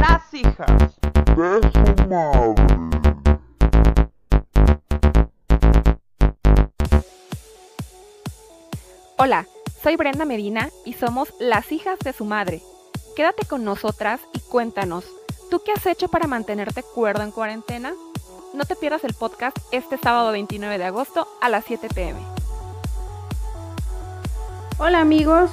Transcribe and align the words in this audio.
Las 0.00 0.32
hijas 0.32 0.96
de 1.36 1.60
su 1.72 2.08
madre. 2.08 2.54
Hola, 9.18 9.46
soy 9.82 9.96
Brenda 9.96 10.24
Medina 10.24 10.70
y 10.86 10.94
somos 10.94 11.34
las 11.38 11.70
hijas 11.70 11.98
de 11.98 12.14
su 12.14 12.24
madre. 12.24 12.62
Quédate 13.14 13.46
con 13.46 13.62
nosotras 13.62 14.22
y 14.32 14.40
cuéntanos, 14.40 15.04
¿tú 15.50 15.60
qué 15.62 15.72
has 15.72 15.84
hecho 15.84 16.08
para 16.08 16.26
mantenerte 16.26 16.82
cuerdo 16.82 17.22
en 17.22 17.30
cuarentena? 17.30 17.92
No 18.54 18.64
te 18.64 18.76
pierdas 18.76 19.04
el 19.04 19.12
podcast 19.12 19.58
este 19.70 19.98
sábado 19.98 20.32
29 20.32 20.78
de 20.78 20.84
agosto 20.84 21.28
a 21.42 21.50
las 21.50 21.66
7 21.66 21.88
pm. 21.94 22.18
Hola 24.78 25.00
amigos, 25.02 25.50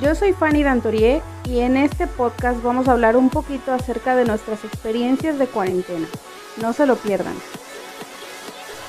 yo 0.00 0.14
soy 0.14 0.32
Fanny 0.32 0.62
Dantorie 0.62 1.20
y 1.44 1.60
en 1.60 1.76
este 1.76 2.06
podcast 2.06 2.62
vamos 2.62 2.88
a 2.88 2.92
hablar 2.92 3.16
un 3.16 3.30
poquito 3.30 3.72
acerca 3.72 4.16
de 4.16 4.24
nuestras 4.24 4.64
experiencias 4.64 5.38
de 5.38 5.46
cuarentena. 5.46 6.06
No 6.60 6.72
se 6.72 6.86
lo 6.86 6.96
pierdan. 6.96 7.34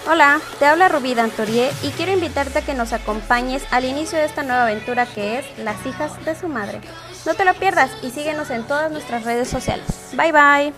Hola, 0.09 0.41
te 0.59 0.66
habla 0.66 0.90
Rubí 0.90 1.14
Dantorie 1.14 1.72
y 1.81 1.90
quiero 1.92 2.12
invitarte 2.12 2.59
a 2.59 2.62
que 2.62 2.73
nos 2.73 2.92
acompañes 2.92 3.64
al 3.72 3.86
inicio 3.86 4.18
de 4.18 4.26
esta 4.26 4.44
nueva 4.44 4.64
aventura 4.64 5.05
que 5.05 5.40
es 5.40 5.59
Las 5.59 5.86
hijas 5.86 6.23
de 6.26 6.36
su 6.36 6.50
madre. 6.50 6.81
No 7.26 7.36
te 7.36 7.45
lo 7.45 7.54
pierdas 7.54 7.90
y 8.02 8.09
síguenos 8.09 8.50
en 8.50 8.67
todas 8.67 8.92
nuestras 8.92 9.23
redes 9.23 9.48
sociales. 9.48 10.12
Bye 10.17 10.34
bye. 10.34 10.73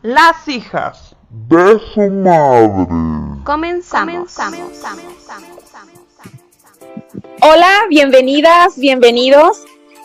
Las 0.00 0.48
hijas 0.48 1.14
de 1.28 1.78
su 1.92 2.10
madre. 2.10 3.17
Comenzamos. 3.48 4.36
Hola, 7.40 7.70
bienvenidas, 7.88 8.78
bienvenidos 8.78 9.64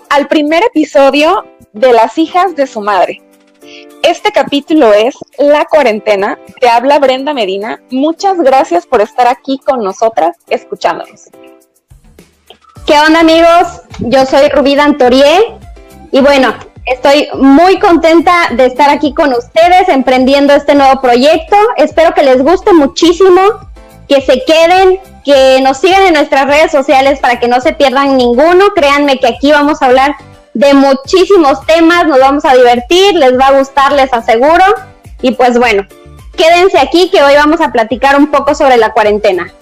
al 0.09 0.30
primer 0.30 0.64
episodio 0.64 1.44
de 1.73 1.92
Las 1.92 2.18
hijas 2.18 2.56
de 2.56 2.68
su 2.68 2.80
madre. 2.80 3.22
Este 4.02 4.31
capítulo 4.31 4.94
es 4.94 5.18
La 5.38 5.66
cuarentena. 5.66 6.40
Te 6.62 6.70
habla 6.70 7.00
Brenda 7.00 7.34
Medina. 7.34 7.81
Muchas 7.92 8.38
gracias 8.38 8.88
por 8.88 9.02
estar 9.02 9.28
aquí 9.28 9.59
con 9.59 9.84
nosotras 9.84 10.38
escuchándonos. 10.48 11.23
¿Qué 12.86 12.98
onda 12.98 13.20
amigos? 13.20 13.81
Yo 14.00 14.25
soy 14.25 14.48
Rubí 14.48 14.75
Dantorie 14.75 15.59
y 16.14 16.22
bueno, 16.22 16.56
estoy 16.86 17.30
muy 17.36 17.80
contenta 17.80 18.50
de 18.52 18.66
estar 18.66 18.89
aquí 18.89 19.14
con 19.14 19.34
ustedes 19.34 19.88
emprendiendo 19.89 20.53
este 20.53 20.76
nuevo 20.76 21.02
proyecto. 21.02 21.56
Espero 21.78 22.14
que 22.14 22.23
les 22.23 22.44
guste 22.44 22.73
muchísimo, 22.73 23.42
que 24.08 24.22
se 24.22 24.44
queden, 24.45 25.00
que 25.23 25.62
nos 25.62 25.78
sigan 25.78 26.03
en 26.03 26.14
nuestras 26.16 26.45
redes 26.45 26.72
sociales 26.72 27.20
para 27.20 27.40
que 27.40 27.48
no 27.48 27.62
se 27.62 27.73
pierdan 27.73 28.17
ninguno. 28.17 28.66
Créanme 28.75 29.20
que 29.20 29.28
aquí 29.28 29.52
vamos 29.52 29.81
a 29.81 29.86
hablar 29.86 30.16
de 30.53 30.73
muchísimos 30.73 31.66
temas, 31.66 32.06
nos 32.06 32.20
vamos 32.20 32.45
a 32.45 32.53
divertir, 32.53 33.16
les 33.16 33.38
va 33.40 33.47
a 33.47 33.58
gustar, 33.58 33.94
les 33.94 34.12
aseguro. 34.14 34.64
Y 35.22 35.31
pues 35.31 35.58
bueno, 35.58 35.88
quédense 36.36 36.78
aquí 36.78 37.09
que 37.09 37.23
hoy 37.23 37.36
vamos 37.36 37.62
a 37.62 37.72
platicar 37.72 38.18
un 38.18 38.28
poco 38.28 38.53
sobre 38.53 38.78
la 38.78 38.92
cuarentena. 38.92 39.53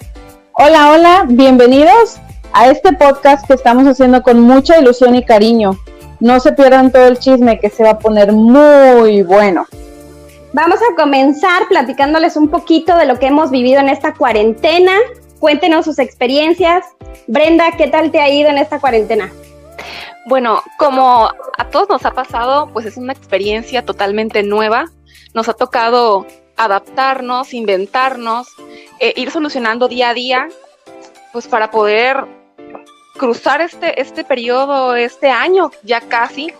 Hola, 0.54 0.90
hola, 0.90 1.24
bienvenidos 1.28 2.16
a 2.52 2.66
este 2.66 2.92
podcast 2.92 3.46
que 3.46 3.54
estamos 3.54 3.86
haciendo 3.86 4.22
con 4.22 4.40
mucha 4.40 4.78
ilusión 4.78 5.14
y 5.14 5.24
cariño. 5.24 5.78
No 6.22 6.38
se 6.38 6.52
pierdan 6.52 6.92
todo 6.92 7.08
el 7.08 7.18
chisme 7.18 7.58
que 7.58 7.68
se 7.68 7.82
va 7.82 7.90
a 7.90 7.98
poner 7.98 8.30
muy 8.30 9.24
bueno. 9.24 9.66
Vamos 10.52 10.78
a 10.78 10.94
comenzar 10.94 11.66
platicándoles 11.66 12.36
un 12.36 12.48
poquito 12.48 12.96
de 12.96 13.06
lo 13.06 13.18
que 13.18 13.26
hemos 13.26 13.50
vivido 13.50 13.80
en 13.80 13.88
esta 13.88 14.14
cuarentena. 14.14 14.92
Cuéntenos 15.40 15.84
sus 15.84 15.98
experiencias. 15.98 16.84
Brenda, 17.26 17.72
¿qué 17.76 17.88
tal 17.88 18.12
te 18.12 18.20
ha 18.20 18.28
ido 18.28 18.50
en 18.50 18.58
esta 18.58 18.78
cuarentena? 18.78 19.32
Bueno, 20.26 20.62
como 20.78 21.28
a 21.58 21.64
todos 21.72 21.88
nos 21.88 22.06
ha 22.06 22.12
pasado, 22.12 22.70
pues 22.72 22.86
es 22.86 22.96
una 22.96 23.12
experiencia 23.12 23.84
totalmente 23.84 24.44
nueva. 24.44 24.84
Nos 25.34 25.48
ha 25.48 25.54
tocado 25.54 26.24
adaptarnos, 26.56 27.52
inventarnos, 27.52 28.46
eh, 29.00 29.12
ir 29.16 29.32
solucionando 29.32 29.88
día 29.88 30.10
a 30.10 30.14
día, 30.14 30.48
pues 31.32 31.48
para 31.48 31.72
poder 31.72 32.41
cruzar 33.16 33.60
este, 33.60 34.00
este 34.00 34.24
periodo, 34.24 34.94
este 34.94 35.30
año 35.30 35.70
ya 35.82 36.00
casi, 36.00 36.52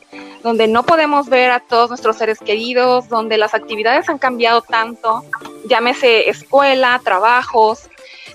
donde 0.42 0.66
no 0.66 0.82
podemos 0.82 1.28
ver 1.28 1.50
a 1.50 1.60
todos 1.60 1.88
nuestros 1.88 2.16
seres 2.16 2.38
queridos, 2.38 3.08
donde 3.08 3.38
las 3.38 3.54
actividades 3.54 4.08
han 4.08 4.18
cambiado 4.18 4.62
tanto, 4.62 5.24
llámese 5.66 6.28
escuela, 6.28 7.00
trabajos, 7.02 7.88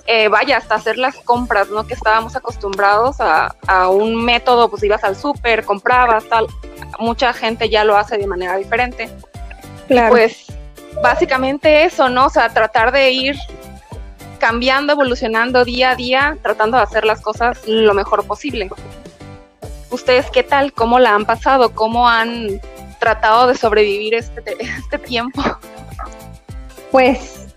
eh, 0.08 0.30
vaya, 0.30 0.58
hasta 0.58 0.76
hacer 0.76 0.98
las 0.98 1.18
compras, 1.18 1.70
¿no? 1.70 1.86
Que 1.86 1.94
estábamos 1.94 2.36
acostumbrados 2.36 3.20
a, 3.20 3.56
a 3.68 3.90
un 3.90 4.24
método, 4.24 4.70
pues 4.70 4.82
ibas 4.84 5.04
al 5.04 5.18
súper, 5.18 5.66
comprabas, 5.66 6.24
tal. 6.26 6.48
Mucha 6.98 7.34
gente 7.34 7.70
ya 7.70 7.84
lo 7.84 7.98
hace 7.98 8.18
de 8.18 8.26
manera 8.26 8.56
diferente. 8.56 9.10
Claro. 9.88 10.12
Pues 10.12 10.46
básicamente 11.04 11.84
eso, 11.84 12.08
¿no? 12.08 12.28
O 12.28 12.30
sea, 12.30 12.54
tratar 12.54 12.94
de 12.94 13.12
ir 13.12 13.36
cambiando, 14.38 14.94
evolucionando 14.94 15.66
día 15.66 15.92
a 15.92 15.96
día, 15.96 16.38
tratando 16.42 16.78
de 16.78 16.84
hacer 16.84 17.06
las 17.06 17.22
cosas 17.22 17.60
lo 17.68 17.94
mejor 17.94 18.26
posible. 18.26 18.70
¿Ustedes 19.90 20.30
qué 20.32 20.44
tal? 20.44 20.74
¿Cómo 20.74 21.00
la 21.00 21.16
han 21.16 21.26
pasado? 21.26 21.74
¿Cómo 21.74 22.08
han 22.08 22.62
tratado 23.00 23.48
de 23.48 23.56
sobrevivir 23.56 24.14
este, 24.14 24.42
este 24.60 24.98
tiempo? 25.00 25.42
Pues, 26.92 27.48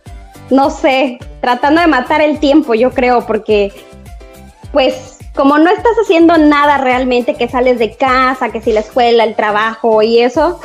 no 0.50 0.70
sé, 0.70 1.18
tratando 1.40 1.80
de 1.80 1.86
matar 1.86 2.20
el 2.20 2.38
tiempo, 2.40 2.74
yo 2.74 2.90
creo, 2.90 3.26
porque, 3.26 3.72
pues, 4.72 5.18
como 5.34 5.58
no 5.58 5.70
estás 5.70 5.92
haciendo 6.02 6.36
nada 6.38 6.78
realmente, 6.78 7.34
que 7.34 7.48
sales 7.48 7.78
de 7.78 7.94
casa, 7.96 8.50
que 8.50 8.60
si 8.60 8.72
la 8.72 8.80
escuela, 8.80 9.24
el 9.24 9.36
trabajo 9.36 10.02
y 10.02 10.20
eso, 10.20 10.60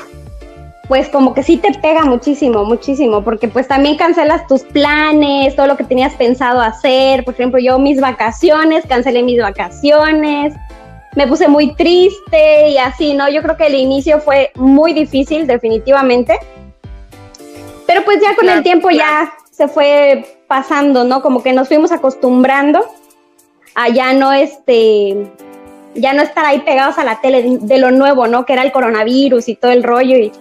pues 0.87 1.09
como 1.09 1.33
que 1.33 1.41
sí 1.41 1.57
te 1.57 1.73
pega 1.79 2.05
muchísimo, 2.05 2.63
muchísimo, 2.63 3.23
porque 3.23 3.47
pues 3.47 3.67
también 3.67 3.97
cancelas 3.97 4.45
tus 4.47 4.61
planes, 4.63 5.55
todo 5.55 5.67
lo 5.67 5.77
que 5.77 5.83
tenías 5.83 6.13
pensado 6.13 6.61
hacer. 6.61 7.25
Por 7.25 7.33
ejemplo, 7.33 7.59
yo 7.59 7.79
mis 7.79 7.99
vacaciones, 7.99 8.85
cancelé 8.87 9.23
mis 9.23 9.41
vacaciones, 9.41 10.53
me 11.15 11.27
puse 11.27 11.47
muy 11.47 11.73
triste 11.75 12.69
y 12.69 12.77
así, 12.77 13.13
¿no? 13.13 13.29
Yo 13.29 13.41
creo 13.41 13.57
que 13.57 13.67
el 13.67 13.75
inicio 13.75 14.19
fue 14.19 14.51
muy 14.55 14.93
difícil, 14.93 15.47
definitivamente. 15.47 16.37
Pero 17.87 18.03
pues 18.03 18.21
ya 18.21 18.35
con 18.35 18.45
Claro, 18.45 18.57
el 18.59 18.63
tiempo 18.63 18.89
claro. 18.89 19.25
ya 19.25 19.33
se 19.49 19.67
fue 19.67 20.37
pasando, 20.47 21.03
¿no? 21.03 21.21
Como 21.21 21.41
que 21.41 21.53
nos 21.53 21.67
fuimos 21.67 21.91
acostumbrando 21.91 22.85
a 23.73 23.89
ya 23.89 24.13
no 24.13 24.33
este 24.33 25.31
ya 25.95 26.13
no 26.13 26.21
estar 26.21 26.45
ahí 26.45 26.59
pegados 26.59 26.97
a 26.97 27.05
la 27.05 27.21
tele 27.21 27.41
de, 27.41 27.57
de 27.59 27.77
lo 27.77 27.89
nuevo, 27.89 28.27
¿no? 28.27 28.45
Que 28.45 28.53
era 28.53 28.63
el 28.63 28.73
coronavirus 28.73 29.47
y 29.47 29.55
todo 29.55 29.71
el 29.71 29.81
rollo 29.81 30.17
y, 30.17 30.31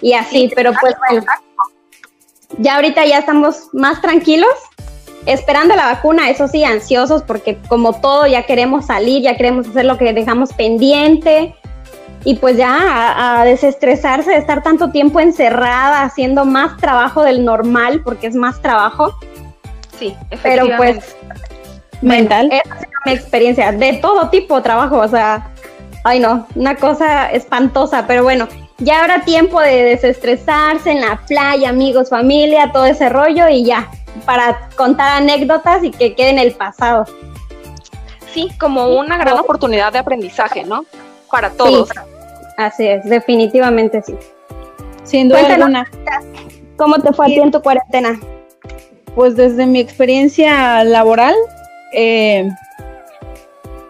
y 0.00 0.12
así, 0.12 0.50
pero 0.54 0.72
pues 0.80 0.94
bueno, 1.08 1.24
ya 2.58 2.76
ahorita 2.76 3.04
ya 3.06 3.18
estamos 3.18 3.68
más 3.72 4.00
tranquilos, 4.00 4.50
esperando 5.26 5.74
la 5.74 5.86
vacuna, 5.86 6.30
eso 6.30 6.46
sí, 6.48 6.64
ansiosos, 6.64 7.22
porque 7.22 7.58
como 7.68 7.94
todo 8.00 8.26
ya 8.26 8.44
queremos 8.44 8.86
salir, 8.86 9.22
ya 9.22 9.36
queremos 9.36 9.66
hacer 9.68 9.84
lo 9.84 9.98
que 9.98 10.12
dejamos 10.12 10.52
pendiente 10.52 11.54
y 12.24 12.36
pues 12.36 12.56
ya 12.56 12.70
a, 12.76 13.40
a 13.40 13.44
desestresarse 13.44 14.30
de 14.30 14.38
estar 14.38 14.62
tanto 14.62 14.90
tiempo 14.90 15.20
encerrada, 15.20 16.02
haciendo 16.02 16.44
más 16.44 16.76
trabajo 16.76 17.22
del 17.22 17.44
normal, 17.44 18.02
porque 18.04 18.26
es 18.26 18.34
más 18.36 18.60
trabajo, 18.62 19.14
Sí, 19.98 20.14
pero 20.42 20.66
efectivamente. 20.66 20.76
pues 20.76 21.16
Mental. 22.02 22.48
esa 22.52 22.74
ha 22.74 22.78
sido 22.78 22.90
mi 23.06 23.12
experiencia, 23.12 23.72
de 23.72 23.94
todo 23.94 24.28
tipo 24.28 24.56
de 24.56 24.62
trabajo, 24.62 24.98
o 24.98 25.08
sea, 25.08 25.48
ay 26.04 26.20
no, 26.20 26.46
una 26.54 26.76
cosa 26.76 27.30
espantosa, 27.30 28.06
pero 28.06 28.22
bueno, 28.22 28.46
ya 28.78 29.00
habrá 29.00 29.24
tiempo 29.24 29.60
de 29.60 29.84
desestresarse 29.84 30.90
en 30.90 31.00
la 31.00 31.20
playa, 31.26 31.70
amigos, 31.70 32.10
familia, 32.10 32.70
todo 32.72 32.84
ese 32.86 33.08
rollo 33.08 33.48
y 33.48 33.64
ya, 33.64 33.90
para 34.24 34.68
contar 34.76 35.22
anécdotas 35.22 35.82
y 35.82 35.90
que 35.90 36.14
quede 36.14 36.30
en 36.30 36.38
el 36.38 36.52
pasado. 36.52 37.04
Sí, 38.32 38.50
como 38.60 38.88
una 38.98 39.16
gran 39.16 39.38
oportunidad 39.38 39.92
de 39.92 39.98
aprendizaje, 39.98 40.64
¿no? 40.64 40.84
Para 41.30 41.50
todos. 41.50 41.88
Sí, 41.88 41.94
así 42.58 42.86
es, 42.86 43.04
definitivamente 43.04 44.02
sí. 44.02 44.14
Sin 45.04 45.28
duda 45.28 45.40
Cuéntanos. 45.40 45.66
alguna. 45.66 45.90
¿Cómo 46.76 46.98
te 46.98 47.12
fue 47.12 47.26
a 47.26 47.28
ti 47.28 47.38
en 47.38 47.50
tu 47.50 47.62
cuarentena? 47.62 48.20
Pues 49.14 49.36
desde 49.36 49.64
mi 49.64 49.80
experiencia 49.80 50.84
laboral, 50.84 51.34
eh, 51.92 52.50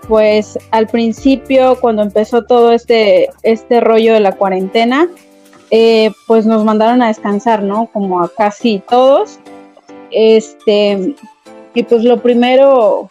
pues 0.09 0.59
al 0.71 0.87
principio, 0.87 1.79
cuando 1.81 2.03
empezó 2.03 2.45
todo 2.45 2.73
este, 2.73 3.29
este 3.43 3.81
rollo 3.81 4.15
de 4.15 4.21
la 4.21 4.33
cuarentena, 4.33 5.09
eh, 5.71 6.11
pues 6.27 6.47
nos 6.47 6.65
mandaron 6.65 7.03
a 7.03 7.09
descansar, 7.09 7.63
¿no? 7.63 7.87
Como 7.93 8.23
a 8.23 8.31
casi 8.33 8.83
todos. 8.89 9.39
Este, 10.11 11.15
y 11.75 11.83
pues 11.83 12.05
lo 12.05 12.23
primero, 12.23 13.11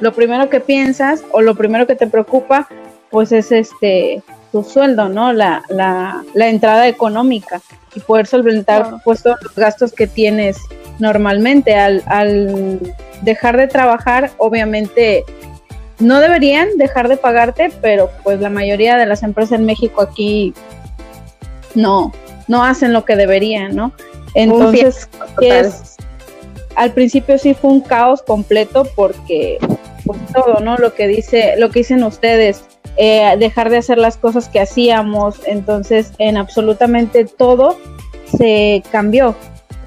lo 0.00 0.12
primero 0.12 0.48
que 0.50 0.60
piensas 0.60 1.22
o 1.30 1.40
lo 1.40 1.54
primero 1.54 1.86
que 1.86 1.94
te 1.94 2.06
preocupa, 2.06 2.68
pues 3.10 3.30
es 3.32 3.52
este 3.52 4.22
tu 4.50 4.62
sueldo, 4.64 5.08
¿no? 5.08 5.32
La, 5.32 5.62
la, 5.70 6.22
la 6.34 6.48
entrada 6.48 6.86
económica 6.88 7.60
y 7.94 8.00
poder 8.00 8.26
solventar 8.26 8.82
Claro. 8.82 9.00
pues 9.04 9.22
todos 9.22 9.38
los 9.42 9.54
gastos 9.54 9.92
que 9.92 10.06
tienes 10.06 10.58
normalmente. 10.98 11.74
Al, 11.74 12.02
al 12.06 12.78
dejar 13.22 13.56
de 13.56 13.68
trabajar, 13.68 14.30
obviamente 14.38 15.24
no 16.02 16.20
deberían 16.20 16.68
dejar 16.76 17.08
de 17.08 17.16
pagarte, 17.16 17.72
pero 17.80 18.10
pues 18.22 18.40
la 18.40 18.50
mayoría 18.50 18.96
de 18.96 19.06
las 19.06 19.22
empresas 19.22 19.58
en 19.58 19.66
México 19.66 20.02
aquí 20.02 20.52
no, 21.74 22.12
no 22.48 22.64
hacen 22.64 22.92
lo 22.92 23.04
que 23.04 23.16
deberían, 23.16 23.74
¿no? 23.74 23.92
Entonces, 24.34 25.08
es, 25.40 25.96
al 26.74 26.92
principio 26.92 27.38
sí 27.38 27.54
fue 27.54 27.70
un 27.70 27.80
caos 27.80 28.22
completo 28.22 28.86
porque 28.96 29.58
pues, 30.04 30.18
todo, 30.34 30.60
¿no? 30.60 30.76
Lo 30.76 30.94
que 30.94 31.06
dice, 31.06 31.54
lo 31.58 31.70
que 31.70 31.80
dicen 31.80 32.02
ustedes, 32.02 32.64
eh, 32.96 33.36
dejar 33.38 33.70
de 33.70 33.78
hacer 33.78 33.98
las 33.98 34.16
cosas 34.16 34.48
que 34.48 34.60
hacíamos, 34.60 35.40
entonces 35.46 36.12
en 36.18 36.36
absolutamente 36.36 37.24
todo 37.24 37.78
se 38.36 38.82
cambió 38.90 39.34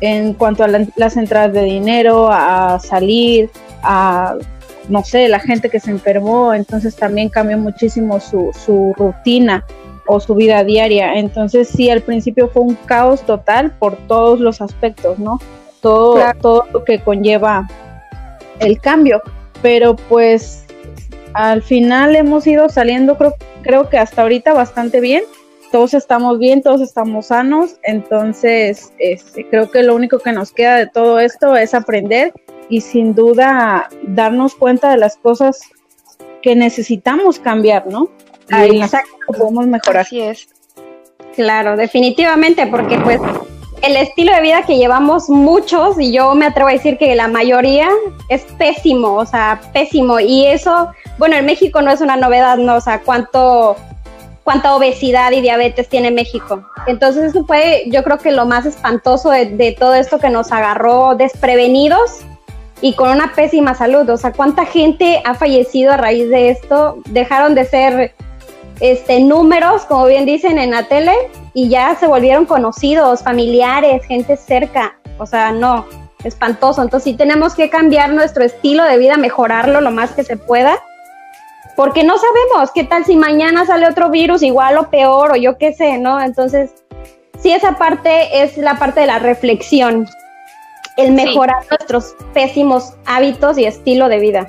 en 0.01 0.33
cuanto 0.33 0.63
a 0.63 0.67
las 0.67 1.17
entradas 1.17 1.53
de 1.53 1.63
dinero, 1.63 2.29
a 2.31 2.79
salir, 2.79 3.49
a 3.81 4.35
no 4.89 5.03
sé, 5.03 5.27
la 5.27 5.39
gente 5.39 5.69
que 5.69 5.79
se 5.79 5.91
enfermó, 5.91 6.53
entonces 6.53 6.95
también 6.95 7.29
cambió 7.29 7.57
muchísimo 7.57 8.19
su, 8.19 8.51
su 8.65 8.93
rutina 8.97 9.65
o 10.07 10.19
su 10.19 10.35
vida 10.35 10.63
diaria. 10.63 11.15
Entonces 11.15 11.67
sí, 11.67 11.89
al 11.89 12.01
principio 12.01 12.49
fue 12.49 12.63
un 12.63 12.75
caos 12.85 13.21
total 13.21 13.71
por 13.71 13.95
todos 14.07 14.39
los 14.39 14.61
aspectos, 14.61 15.19
¿no? 15.19 15.39
Todo, 15.81 16.19
todo 16.41 16.65
lo 16.73 16.83
que 16.83 16.99
conlleva 16.99 17.67
el 18.59 18.79
cambio. 18.79 19.21
Pero 19.61 19.95
pues 19.95 20.65
al 21.33 21.61
final 21.61 22.15
hemos 22.15 22.45
ido 22.47 22.69
saliendo, 22.69 23.17
creo, 23.17 23.35
creo 23.61 23.89
que 23.89 23.97
hasta 23.97 24.21
ahorita 24.21 24.53
bastante 24.53 24.99
bien. 24.99 25.23
Todos 25.71 25.93
estamos 25.93 26.39
bien, 26.39 26.61
todos 26.61 26.81
estamos 26.81 27.27
sanos. 27.27 27.77
Entonces, 27.83 28.93
este, 28.99 29.47
creo 29.49 29.69
que 29.69 29.83
lo 29.83 29.95
único 29.95 30.19
que 30.19 30.31
nos 30.31 30.51
queda 30.51 30.77
de 30.77 30.87
todo 30.87 31.19
esto 31.19 31.55
es 31.57 31.73
aprender 31.73 32.31
y 32.69 32.81
sin 32.81 33.13
duda 33.13 33.89
darnos 34.03 34.55
cuenta 34.55 34.89
de 34.91 34.97
las 34.97 35.17
cosas 35.17 35.59
que 36.41 36.55
necesitamos 36.55 37.39
cambiar, 37.39 37.87
¿no? 37.87 38.09
Ahí 38.51 38.81
Exacto. 38.81 39.09
podemos 39.27 39.67
mejorar. 39.67 40.01
Así 40.01 40.21
es. 40.21 40.47
Claro, 41.35 41.75
definitivamente, 41.75 42.67
porque 42.67 42.97
pues 42.99 43.19
el 43.81 43.97
estilo 43.97 44.33
de 44.33 44.41
vida 44.41 44.63
que 44.63 44.77
llevamos 44.77 45.29
muchos, 45.29 45.99
y 45.99 46.11
yo 46.11 46.33
me 46.33 46.45
atrevo 46.45 46.69
a 46.69 46.73
decir 46.73 46.97
que 46.97 47.13
la 47.15 47.27
mayoría, 47.27 47.89
es 48.29 48.43
pésimo, 48.57 49.15
o 49.15 49.25
sea, 49.25 49.59
pésimo. 49.73 50.19
Y 50.19 50.45
eso, 50.45 50.91
bueno, 51.17 51.35
en 51.35 51.45
México 51.45 51.81
no 51.81 51.91
es 51.91 52.01
una 52.01 52.15
novedad, 52.15 52.57
¿no? 52.57 52.75
O 52.75 52.81
sea, 52.81 53.01
cuánto, 53.01 53.75
cuánta 54.43 54.75
obesidad 54.75 55.31
y 55.31 55.41
diabetes 55.41 55.89
tiene 55.89 56.09
México. 56.09 56.63
Entonces 56.87 57.25
eso 57.25 57.45
fue, 57.45 57.83
yo 57.87 58.03
creo 58.03 58.17
que 58.17 58.31
lo 58.31 58.45
más 58.45 58.65
espantoso 58.65 59.29
de, 59.29 59.47
de 59.47 59.73
todo 59.73 59.93
esto 59.93 60.19
que 60.19 60.29
nos 60.29 60.51
agarró 60.51 61.15
desprevenidos 61.15 62.21
y 62.81 62.93
con 62.93 63.09
una 63.09 63.33
pésima 63.33 63.73
salud. 63.73 64.09
O 64.09 64.17
sea, 64.17 64.31
cuánta 64.31 64.65
gente 64.65 65.21
ha 65.25 65.33
fallecido 65.35 65.93
a 65.93 65.97
raíz 65.97 66.29
de 66.29 66.49
esto. 66.49 66.97
Dejaron 67.05 67.55
de 67.55 67.65
ser 67.65 68.15
este, 68.79 69.19
números, 69.21 69.83
como 69.85 70.05
bien 70.05 70.25
dicen 70.25 70.57
en 70.57 70.71
la 70.71 70.83
tele, 70.83 71.13
y 71.53 71.69
ya 71.69 71.95
se 71.95 72.07
volvieron 72.07 72.45
conocidos, 72.45 73.23
familiares, 73.23 74.05
gente 74.05 74.37
cerca. 74.37 74.97
O 75.17 75.25
sea, 75.25 75.51
no, 75.51 75.85
espantoso. 76.23 76.81
Entonces 76.81 77.11
sí 77.11 77.17
tenemos 77.17 77.55
que 77.55 77.69
cambiar 77.69 78.13
nuestro 78.13 78.43
estilo 78.43 78.83
de 78.83 78.97
vida, 78.97 79.17
mejorarlo 79.17 79.81
lo 79.81 79.91
más 79.91 80.11
que 80.11 80.23
se 80.23 80.37
pueda. 80.37 80.77
Porque 81.75 82.03
no 82.03 82.15
sabemos 82.17 82.71
qué 82.73 82.85
tal 82.85 83.03
si 83.05 83.17
mañana 83.17 83.65
sale 83.65 83.87
otro 83.87 84.09
virus 84.09 84.43
igual 84.43 84.77
o 84.77 84.89
peor 84.89 85.31
o 85.33 85.35
yo 85.35 85.57
qué 85.57 85.73
sé, 85.73 85.97
¿no? 85.97 86.21
Entonces, 86.21 86.71
sí, 87.39 87.51
esa 87.51 87.77
parte 87.77 88.43
es 88.43 88.57
la 88.57 88.79
parte 88.79 89.01
de 89.01 89.07
la 89.07 89.19
reflexión 89.19 90.07
el 90.97 91.11
mejorar 91.11 91.65
nuestros 91.69 92.15
pésimos 92.33 92.93
hábitos 93.05 93.57
y 93.57 93.65
estilo 93.65 94.07
de 94.07 94.19
vida. 94.19 94.47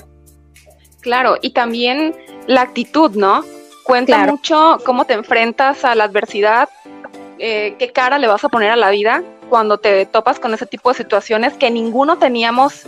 Claro, 1.00 1.36
y 1.40 1.50
también 1.50 2.14
la 2.46 2.62
actitud, 2.62 3.12
¿no? 3.12 3.44
Cuenta 3.84 4.26
mucho 4.26 4.78
cómo 4.84 5.04
te 5.04 5.14
enfrentas 5.14 5.84
a 5.84 5.94
la 5.94 6.04
adversidad, 6.04 6.68
eh, 7.38 7.76
qué 7.78 7.92
cara 7.92 8.18
le 8.18 8.26
vas 8.26 8.42
a 8.44 8.48
poner 8.48 8.70
a 8.70 8.76
la 8.76 8.90
vida 8.90 9.22
cuando 9.48 9.78
te 9.78 10.06
topas 10.06 10.40
con 10.40 10.52
ese 10.54 10.66
tipo 10.66 10.88
de 10.90 10.96
situaciones 10.96 11.52
que 11.54 11.70
ninguno 11.70 12.18
teníamos 12.18 12.86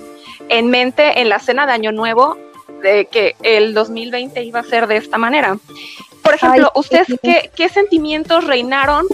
en 0.48 0.68
mente 0.70 1.20
en 1.20 1.28
la 1.28 1.38
cena 1.38 1.66
de 1.66 1.72
Año 1.72 1.92
Nuevo 1.92 2.36
de 2.82 3.06
que 3.06 3.36
el 3.42 3.74
2020 3.74 4.42
iba 4.42 4.60
a 4.60 4.64
ser 4.64 4.86
de 4.86 4.96
esta 4.96 5.18
manera. 5.18 5.58
Por 6.22 6.34
ejemplo, 6.34 6.72
¿ustedes 6.74 7.06
qué, 7.22 7.50
qué 7.54 7.68
sentimientos 7.68 8.44
reinaron 8.44 9.06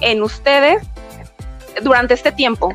en 0.00 0.22
ustedes 0.22 0.82
durante 1.82 2.14
este 2.14 2.32
tiempo? 2.32 2.74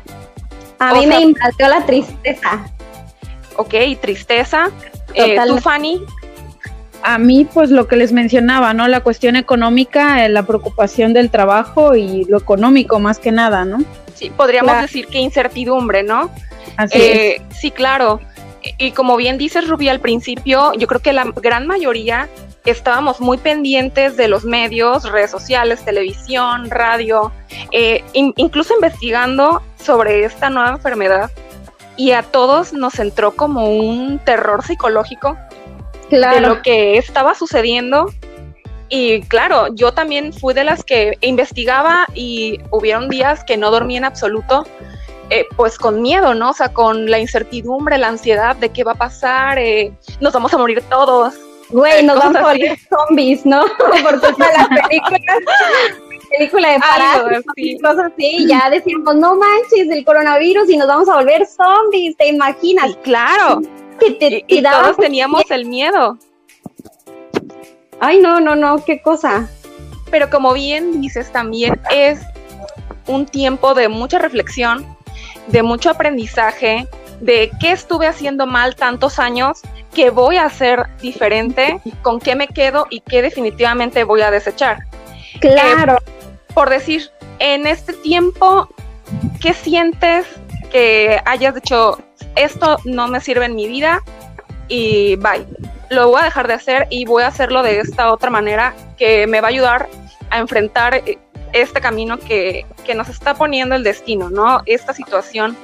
A 0.82 0.94
mí 0.94 1.06
me 1.06 1.20
invadió 1.20 1.68
la 1.68 1.86
tristeza. 1.86 2.66
Ok, 3.56 3.74
tristeza. 4.00 4.70
Eh, 5.14 5.36
¿Tú, 5.46 5.58
Fanny? 5.58 6.02
A 7.04 7.18
mí, 7.18 7.46
pues 7.52 7.70
lo 7.70 7.86
que 7.86 7.96
les 7.96 8.12
mencionaba, 8.12 8.74
¿no? 8.74 8.88
La 8.88 9.00
cuestión 9.00 9.36
económica, 9.36 10.24
eh, 10.24 10.28
la 10.28 10.44
preocupación 10.44 11.12
del 11.12 11.30
trabajo 11.30 11.94
y 11.94 12.24
lo 12.24 12.38
económico 12.38 12.98
más 12.98 13.18
que 13.18 13.30
nada, 13.30 13.64
¿no? 13.64 13.78
Sí, 14.14 14.30
podríamos 14.30 14.80
decir 14.80 15.06
que 15.06 15.18
incertidumbre, 15.18 16.02
¿no? 16.02 16.30
Así 16.76 16.98
eh, 17.00 17.42
Sí, 17.50 17.70
claro. 17.70 18.20
Y 18.78 18.90
como 18.92 19.16
bien 19.16 19.38
dices, 19.38 19.68
Rubí, 19.68 19.88
al 19.88 20.00
principio, 20.00 20.72
yo 20.74 20.86
creo 20.86 21.00
que 21.00 21.12
la 21.12 21.24
gran 21.34 21.66
mayoría 21.66 22.28
estábamos 22.64 23.20
muy 23.20 23.38
pendientes 23.38 24.16
de 24.16 24.28
los 24.28 24.44
medios, 24.44 25.10
redes 25.10 25.30
sociales, 25.30 25.84
televisión, 25.84 26.70
radio, 26.70 27.32
eh, 27.72 28.04
incluso 28.12 28.74
investigando 28.74 29.62
sobre 29.76 30.24
esta 30.24 30.50
nueva 30.50 30.70
enfermedad. 30.70 31.30
Y 31.96 32.12
a 32.12 32.22
todos 32.22 32.72
nos 32.72 32.98
entró 32.98 33.32
como 33.32 33.70
un 33.70 34.18
terror 34.20 34.64
psicológico 34.64 35.36
de 36.10 36.40
lo 36.40 36.62
que 36.62 36.96
estaba 36.96 37.34
sucediendo. 37.34 38.12
Y 38.88 39.22
claro, 39.22 39.74
yo 39.74 39.92
también 39.92 40.32
fui 40.32 40.52
de 40.54 40.64
las 40.64 40.84
que 40.84 41.16
investigaba 41.20 42.06
y 42.14 42.60
hubieron 42.70 43.08
días 43.08 43.42
que 43.44 43.56
no 43.56 43.70
dormí 43.70 43.96
en 43.96 44.04
absoluto, 44.04 44.66
eh, 45.30 45.46
pues 45.56 45.78
con 45.78 46.02
miedo, 46.02 46.34
¿no? 46.34 46.50
O 46.50 46.52
sea, 46.52 46.72
con 46.72 47.10
la 47.10 47.18
incertidumbre, 47.18 47.96
la 47.96 48.08
ansiedad 48.08 48.54
de 48.54 48.68
qué 48.68 48.84
va 48.84 48.92
a 48.92 48.96
pasar, 48.96 49.58
eh, 49.58 49.92
nos 50.20 50.34
vamos 50.34 50.52
a 50.52 50.58
morir 50.58 50.82
todos. 50.90 51.34
Güey, 51.72 52.00
eh, 52.00 52.02
nos 52.02 52.18
vamos 52.18 52.36
a 52.36 52.42
volver 52.42 52.78
zombies, 52.88 53.46
¿no? 53.46 53.64
Por 54.02 54.20
todas 54.20 54.38
las 54.38 54.68
películas. 54.68 55.20
película 56.30 56.72
de 56.72 56.78
parásitos 56.78 57.52
y 57.56 57.78
cosas 57.78 58.12
así, 58.12 58.46
ya 58.46 58.70
decimos, 58.70 59.14
no 59.16 59.34
manches, 59.36 59.90
el 59.90 60.04
coronavirus 60.04 60.68
y 60.70 60.76
nos 60.76 60.88
vamos 60.88 61.08
a 61.08 61.16
volver 61.16 61.46
zombies, 61.46 62.16
¿te 62.16 62.28
imaginas? 62.28 62.96
claro. 63.02 63.60
te, 63.98 64.44
y, 64.46 64.62
todos 64.62 64.96
teníamos 64.96 65.50
el 65.50 65.66
miedo. 65.66 66.18
Ay, 68.00 68.18
no, 68.20 68.40
no, 68.40 68.54
no, 68.56 68.84
qué 68.84 69.00
cosa. 69.00 69.48
Pero 70.10 70.28
como 70.28 70.52
bien 70.52 71.00
dices, 71.00 71.30
también 71.32 71.80
es 71.90 72.20
un 73.06 73.26
tiempo 73.26 73.74
de 73.74 73.88
mucha 73.88 74.18
reflexión, 74.18 74.84
de 75.46 75.62
mucho 75.62 75.90
aprendizaje, 75.90 76.86
de 77.20 77.50
qué 77.60 77.72
estuve 77.72 78.06
haciendo 78.06 78.46
mal 78.46 78.74
tantos 78.74 79.18
años 79.18 79.62
qué 79.94 80.10
voy 80.10 80.36
a 80.36 80.46
hacer 80.46 80.86
diferente, 81.00 81.80
con 82.02 82.18
qué 82.18 82.34
me 82.34 82.48
quedo 82.48 82.86
y 82.90 83.00
qué 83.00 83.22
definitivamente 83.22 84.04
voy 84.04 84.22
a 84.22 84.30
desechar. 84.30 84.84
Claro. 85.40 85.96
Eh, 85.96 86.32
por 86.54 86.70
decir, 86.70 87.10
en 87.38 87.66
este 87.66 87.92
tiempo, 87.92 88.68
¿qué 89.40 89.54
sientes 89.54 90.26
que 90.70 91.20
hayas 91.24 91.54
dicho, 91.54 91.98
esto 92.36 92.78
no 92.84 93.08
me 93.08 93.20
sirve 93.20 93.46
en 93.46 93.54
mi 93.54 93.66
vida 93.68 94.02
y 94.68 95.16
bye? 95.16 95.46
Lo 95.90 96.08
voy 96.08 96.22
a 96.22 96.24
dejar 96.24 96.48
de 96.48 96.54
hacer 96.54 96.86
y 96.90 97.04
voy 97.04 97.22
a 97.22 97.28
hacerlo 97.28 97.62
de 97.62 97.80
esta 97.80 98.12
otra 98.12 98.30
manera 98.30 98.74
que 98.96 99.26
me 99.26 99.40
va 99.40 99.48
a 99.48 99.50
ayudar 99.50 99.88
a 100.30 100.38
enfrentar 100.38 101.02
este 101.52 101.80
camino 101.80 102.18
que, 102.18 102.64
que 102.84 102.94
nos 102.94 103.08
está 103.08 103.34
poniendo 103.34 103.74
el 103.74 103.82
destino, 103.82 104.30
¿no? 104.30 104.62
Esta 104.64 104.94
situación 104.94 105.56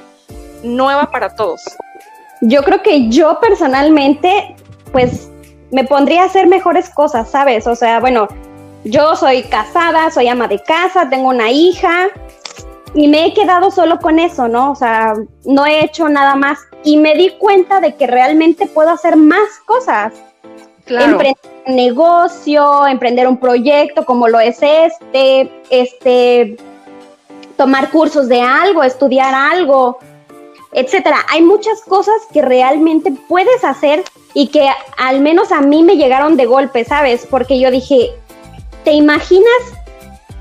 nueva 0.63 1.09
para 1.09 1.35
todos. 1.35 1.61
Yo 2.41 2.63
creo 2.63 2.81
que 2.81 3.09
yo 3.09 3.39
personalmente, 3.39 4.55
pues 4.91 5.29
me 5.71 5.83
pondría 5.83 6.23
a 6.23 6.25
hacer 6.25 6.47
mejores 6.47 6.89
cosas, 6.89 7.29
¿sabes? 7.29 7.67
O 7.67 7.75
sea, 7.75 7.99
bueno, 7.99 8.27
yo 8.83 9.15
soy 9.15 9.43
casada, 9.43 10.09
soy 10.11 10.27
ama 10.27 10.47
de 10.47 10.61
casa, 10.63 11.09
tengo 11.09 11.29
una 11.29 11.51
hija 11.51 12.07
y 12.93 13.07
me 13.07 13.25
he 13.25 13.33
quedado 13.33 13.71
solo 13.71 13.99
con 13.99 14.19
eso, 14.19 14.47
¿no? 14.47 14.71
O 14.71 14.75
sea, 14.75 15.13
no 15.45 15.65
he 15.65 15.83
hecho 15.83 16.09
nada 16.09 16.35
más 16.35 16.59
y 16.83 16.97
me 16.97 17.15
di 17.15 17.31
cuenta 17.37 17.79
de 17.79 17.95
que 17.95 18.07
realmente 18.07 18.67
puedo 18.67 18.89
hacer 18.89 19.15
más 19.15 19.59
cosas. 19.65 20.13
Emprender 20.87 21.35
un 21.67 21.75
negocio, 21.75 22.87
emprender 22.87 23.27
un 23.27 23.37
proyecto 23.37 24.05
como 24.05 24.27
lo 24.27 24.39
es 24.39 24.57
este, 24.61 25.51
este, 25.69 26.57
tomar 27.57 27.91
cursos 27.91 28.27
de 28.27 28.41
algo, 28.41 28.81
estudiar 28.81 29.35
algo, 29.35 29.99
etcétera. 30.71 31.25
Hay 31.29 31.41
muchas 31.41 31.81
cosas 31.81 32.15
que 32.31 32.41
realmente 32.41 33.11
puedes 33.27 33.63
hacer 33.63 34.03
y 34.33 34.47
que 34.47 34.69
al 34.97 35.21
menos 35.21 35.51
a 35.51 35.61
mí 35.61 35.83
me 35.83 35.97
llegaron 35.97 36.37
de 36.37 36.45
golpe, 36.45 36.85
¿sabes? 36.85 37.27
Porque 37.29 37.59
yo 37.59 37.71
dije, 37.71 38.11
¿te 38.83 38.91
imaginas 38.91 39.61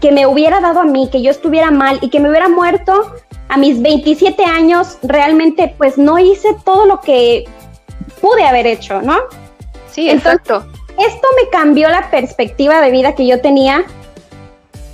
que 0.00 0.12
me 0.12 0.26
hubiera 0.26 0.60
dado 0.60 0.80
a 0.80 0.84
mí, 0.84 1.08
que 1.10 1.22
yo 1.22 1.30
estuviera 1.30 1.70
mal 1.70 1.98
y 2.02 2.10
que 2.10 2.20
me 2.20 2.28
hubiera 2.28 2.48
muerto 2.48 3.14
a 3.48 3.56
mis 3.56 3.80
27 3.80 4.44
años 4.44 4.98
realmente 5.02 5.74
pues 5.76 5.98
no 5.98 6.18
hice 6.18 6.54
todo 6.64 6.86
lo 6.86 7.00
que 7.00 7.44
pude 8.20 8.46
haber 8.46 8.66
hecho, 8.66 9.00
¿no? 9.02 9.16
Sí, 9.90 10.08
exacto. 10.10 10.64
Esto 10.98 11.28
me 11.42 11.48
cambió 11.50 11.88
la 11.88 12.10
perspectiva 12.10 12.80
de 12.80 12.90
vida 12.90 13.14
que 13.14 13.26
yo 13.26 13.40
tenía 13.40 13.84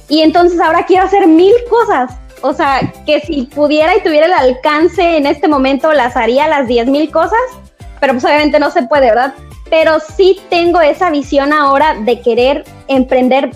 y 0.08 0.20
entonces 0.20 0.60
ahora 0.60 0.86
quiero 0.86 1.04
hacer 1.04 1.26
mil 1.26 1.54
cosas. 1.68 2.12
O 2.46 2.52
sea, 2.52 2.92
que 3.06 3.20
si 3.20 3.44
pudiera 3.44 3.96
y 3.96 4.02
tuviera 4.02 4.26
el 4.26 4.34
alcance 4.34 5.16
en 5.16 5.24
este 5.24 5.48
momento, 5.48 5.94
las 5.94 6.14
haría 6.14 6.46
las 6.46 6.68
diez 6.68 6.86
mil 6.86 7.10
cosas, 7.10 7.40
pero 8.00 8.12
pues 8.12 8.24
obviamente 8.26 8.60
no 8.60 8.70
se 8.70 8.82
puede, 8.82 9.06
¿verdad? 9.06 9.32
Pero 9.70 9.98
sí 9.98 10.38
tengo 10.50 10.82
esa 10.82 11.08
visión 11.08 11.54
ahora 11.54 11.94
de 11.94 12.20
querer 12.20 12.66
emprender 12.86 13.50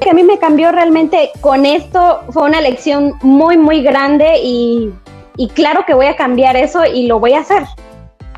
que 0.00 0.10
a 0.10 0.12
mí 0.12 0.24
me 0.24 0.40
cambió 0.40 0.72
realmente 0.72 1.30
con 1.40 1.64
esto 1.64 2.24
fue 2.30 2.42
una 2.42 2.60
lección 2.60 3.14
muy, 3.22 3.56
muy 3.56 3.80
grande 3.80 4.40
y, 4.42 4.90
y, 5.36 5.50
claro 5.50 5.84
que 5.86 5.94
voy 5.94 6.06
a 6.06 6.16
cambiar 6.16 6.56
eso 6.56 6.84
y 6.84 7.06
lo 7.06 7.20
voy 7.20 7.34
a 7.34 7.40
hacer. 7.40 7.62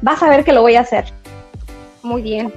Vas 0.03 0.23
a 0.23 0.29
ver 0.29 0.45
que 0.45 0.53
lo 0.53 0.61
voy 0.61 0.75
a 0.75 0.81
hacer. 0.81 1.07
Muy 2.03 2.21
bien. 2.21 2.53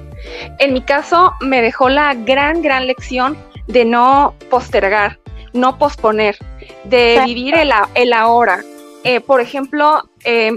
En 0.58 0.74
mi 0.74 0.82
caso 0.82 1.32
me 1.40 1.62
dejó 1.62 1.88
la 1.88 2.12
gran, 2.12 2.60
gran 2.60 2.86
lección 2.86 3.38
de 3.66 3.84
no 3.84 4.34
postergar, 4.50 5.18
no 5.52 5.78
posponer, 5.78 6.38
de 6.84 7.22
vivir 7.24 7.54
el, 7.54 7.72
el 7.94 8.12
ahora. 8.12 8.62
Eh, 9.04 9.20
por 9.20 9.40
ejemplo, 9.40 10.08
eh, 10.24 10.52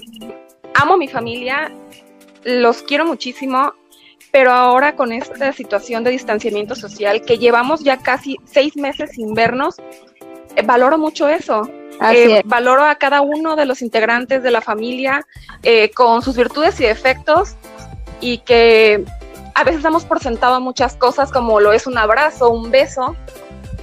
amo 0.74 0.96
a 0.96 0.98
mi 0.98 1.08
familia, 1.08 1.72
los 2.44 2.82
quiero 2.82 3.06
muchísimo, 3.06 3.74
pero 4.32 4.52
ahora 4.52 4.96
con 4.96 5.12
esta 5.12 5.52
situación 5.54 6.04
de 6.04 6.12
distanciamiento 6.12 6.76
social 6.76 7.22
que 7.22 7.38
llevamos 7.38 7.84
ya 7.84 7.98
casi 7.98 8.38
seis 8.46 8.76
meses 8.76 9.12
sin 9.12 9.34
vernos, 9.34 9.76
eh, 10.56 10.62
valoro 10.64 10.98
mucho 10.98 11.28
eso. 11.28 11.70
Eh, 12.14 12.44
valoro 12.46 12.86
a 12.86 12.96
cada 12.96 13.20
uno 13.20 13.58
de 13.58 13.66
los 13.66 13.82
integrantes 13.82 14.42
de 14.42 14.52
la 14.52 14.62
familia 14.62 15.28
eh, 15.64 15.92
con 15.92 16.22
sus 16.22 16.38
virtudes 16.38 16.80
y 16.80 16.86
defectos 16.86 17.56
y 18.22 18.38
que 18.38 19.04
a 19.60 19.64
veces 19.66 19.84
damos 19.84 20.06
por 20.06 20.22
sentado 20.22 20.62
muchas 20.62 20.96
cosas 20.96 21.34
como 21.34 21.60
lo 21.60 21.74
es 21.74 21.86
un 21.86 21.98
abrazo, 21.98 22.50
un 22.50 22.72
beso 22.72 23.18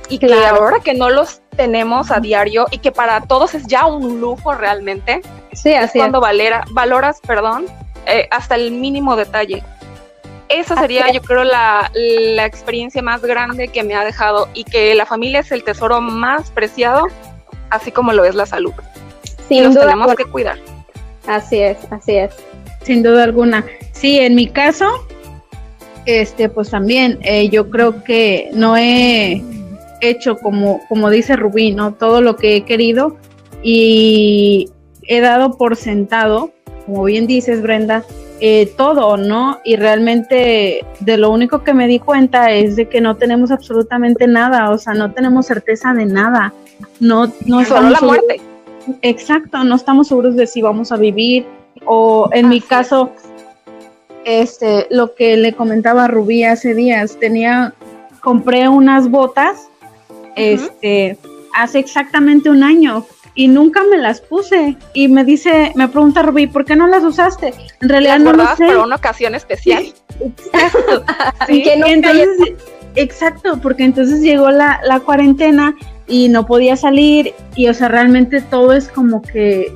y 0.09 0.19
que 0.19 0.33
ahora 0.33 0.79
que 0.81 0.95
no 0.95 1.11
los 1.11 1.43
tenemos 1.55 2.11
a 2.11 2.19
diario 2.19 2.67
y 2.71 2.79
que 2.79 2.93
para 2.93 3.21
todos 3.21 3.55
es 3.55 3.67
ya 3.67 3.85
un 3.85 4.19
lujo 4.19 4.55
realmente. 4.55 5.21
Sí, 5.53 5.75
así 5.75 5.99
cuando 5.99 6.23
Valera, 6.23 6.65
valoras, 6.71 7.21
perdón, 7.21 7.67
hasta 8.31 8.55
el 8.55 8.71
mínimo 8.71 9.17
detalle. 9.17 9.63
Esa 10.49 10.77
sería, 10.77 11.13
yo 11.13 11.21
creo, 11.21 11.45
la, 11.45 11.91
experiencia 12.47 13.03
más 13.03 13.21
grande 13.21 13.69
que 13.69 13.83
me 13.83 13.95
ha 13.95 14.05
dejado 14.05 14.49
y 14.55 14.65
que 14.65 14.95
la 14.95 15.05
familia 15.05 15.41
es 15.41 15.53
el 15.53 15.63
tesoro 15.63 16.01
más 16.01 16.51
preciado, 16.53 17.07
así 17.69 17.93
como 17.93 18.15
lo 18.15 18.25
es 18.25 18.35
la 18.35 18.47
salud. 18.47 18.73
Sin 19.47 19.65
y 19.65 19.67
duda 19.67 19.83
tenemos 19.83 20.15
que 20.15 20.25
cuidar. 20.25 20.59
Así 21.27 21.61
es, 21.61 21.77
así 21.91 22.17
es. 22.17 22.35
Sin 22.83 23.03
duda 23.03 23.25
alguna. 23.25 23.63
Sí, 23.93 24.21
en 24.21 24.37
mi 24.37 24.49
caso, 24.49 25.07
este, 26.07 26.49
pues 26.49 26.71
también 26.71 27.19
eh, 27.23 27.49
yo 27.49 27.69
creo 27.69 28.03
que 28.05 28.51
no 28.55 28.77
he 28.77 29.43
hecho 30.01 30.39
como, 30.39 30.81
como 30.89 31.11
dice 31.11 31.37
Rubí, 31.37 31.73
¿no? 31.73 31.95
Todo 31.95 32.21
lo 32.21 32.37
que 32.37 32.57
he 32.57 32.65
querido 32.65 33.17
y 33.63 34.71
he 35.03 35.21
dado 35.21 35.57
por 35.57 35.77
sentado, 35.77 36.53
como 36.87 37.05
bien 37.05 37.27
dices, 37.27 37.63
Brenda, 37.63 38.05
eh, 38.41 38.71
todo, 38.77 39.17
¿no? 39.17 39.59
Y 39.65 39.77
realmente 39.77 40.85
de 41.01 41.17
lo 41.17 41.31
único 41.31 41.65
que 41.65 41.75
me 41.75 41.87
di 41.87 41.99
cuenta 41.99 42.53
es 42.53 42.77
de 42.77 42.89
que 42.89 43.01
no 43.01 43.17
tenemos 43.17 43.51
absolutamente 43.51 44.27
nada, 44.27 44.71
o 44.71 44.79
sea, 44.79 44.95
no 44.95 45.13
tenemos 45.13 45.47
certeza 45.47 45.95
de 45.95 46.07
nada. 46.07 46.53
No, 47.01 47.33
no 47.47 47.65
Solo 47.65 47.91
la 47.91 48.01
muerte. 48.01 48.41
Exacto, 49.03 49.65
no 49.65 49.75
estamos 49.75 50.09
seguros 50.09 50.37
de 50.37 50.47
si 50.47 50.63
vamos 50.63 50.93
a 50.93 50.97
vivir 50.97 51.47
o 51.87 52.29
en 52.33 52.49
mi 52.49 52.61
caso, 52.61 53.11
este, 54.27 54.89
lo 54.91 55.15
que 55.15 55.37
le 55.37 55.53
comentaba 55.53 56.05
a 56.05 56.09
Rubí 56.09 56.43
hace 56.43 56.75
días, 56.75 57.17
tenía, 57.21 57.73
compré 58.21 58.69
unas 58.69 59.09
botas, 59.09 59.69
este, 60.35 61.17
hace 61.55 61.79
exactamente 61.79 62.51
un 62.51 62.65
año 62.65 63.07
y 63.37 63.47
nunca 63.47 63.85
me 63.89 63.99
las 63.99 64.21
puse. 64.21 64.77
Y 64.95 65.07
me 65.07 65.25
dice, 65.25 65.71
me 65.77 65.87
pregunta 65.87 66.23
Rubí, 66.23 66.49
¿por 66.49 66.65
qué 66.65 66.75
no 66.75 66.89
las 66.89 67.05
usaste? 67.05 67.55
En 67.81 67.89
realidad 67.89 68.19
no 68.19 68.33
lo 68.33 68.45
sé. 68.57 68.67
por 68.67 68.79
una 68.79 68.97
ocasión 68.97 69.37
especial. 69.37 69.95
exacto. 70.21 71.05
entonces, 71.49 72.29
exacto, 72.97 73.61
porque 73.63 73.85
entonces 73.85 74.23
llegó 74.23 74.51
la, 74.51 74.81
la 74.85 74.99
cuarentena 74.99 75.77
y 76.09 76.29
no 76.29 76.47
podía 76.47 76.77
salir 76.77 77.33
y 77.55 77.69
o 77.69 77.75
sea, 77.75 77.89
realmente 77.89 78.41
todo 78.41 78.73
es 78.73 78.89
como 78.89 79.23
que 79.23 79.73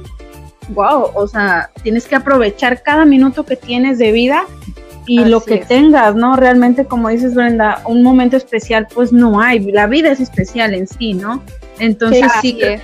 wow, 0.74 1.10
o 1.14 1.26
sea, 1.26 1.70
tienes 1.82 2.06
que 2.06 2.16
aprovechar 2.16 2.82
cada 2.82 3.04
minuto 3.04 3.44
que 3.44 3.56
tienes 3.56 3.98
de 3.98 4.12
vida 4.12 4.44
y 5.06 5.24
lo 5.24 5.42
que 5.42 5.58
tengas, 5.58 6.14
¿no? 6.14 6.36
Realmente, 6.36 6.84
como 6.84 7.08
dices 7.08 7.34
Brenda, 7.34 7.82
un 7.86 8.02
momento 8.02 8.36
especial 8.36 8.86
pues 8.94 9.12
no 9.12 9.40
hay, 9.40 9.60
la 9.72 9.86
vida 9.86 10.12
es 10.12 10.20
especial 10.20 10.74
en 10.74 10.86
sí, 10.86 11.14
¿no? 11.14 11.42
Entonces 11.78 12.30
sí, 12.40 12.54
que 12.56 12.80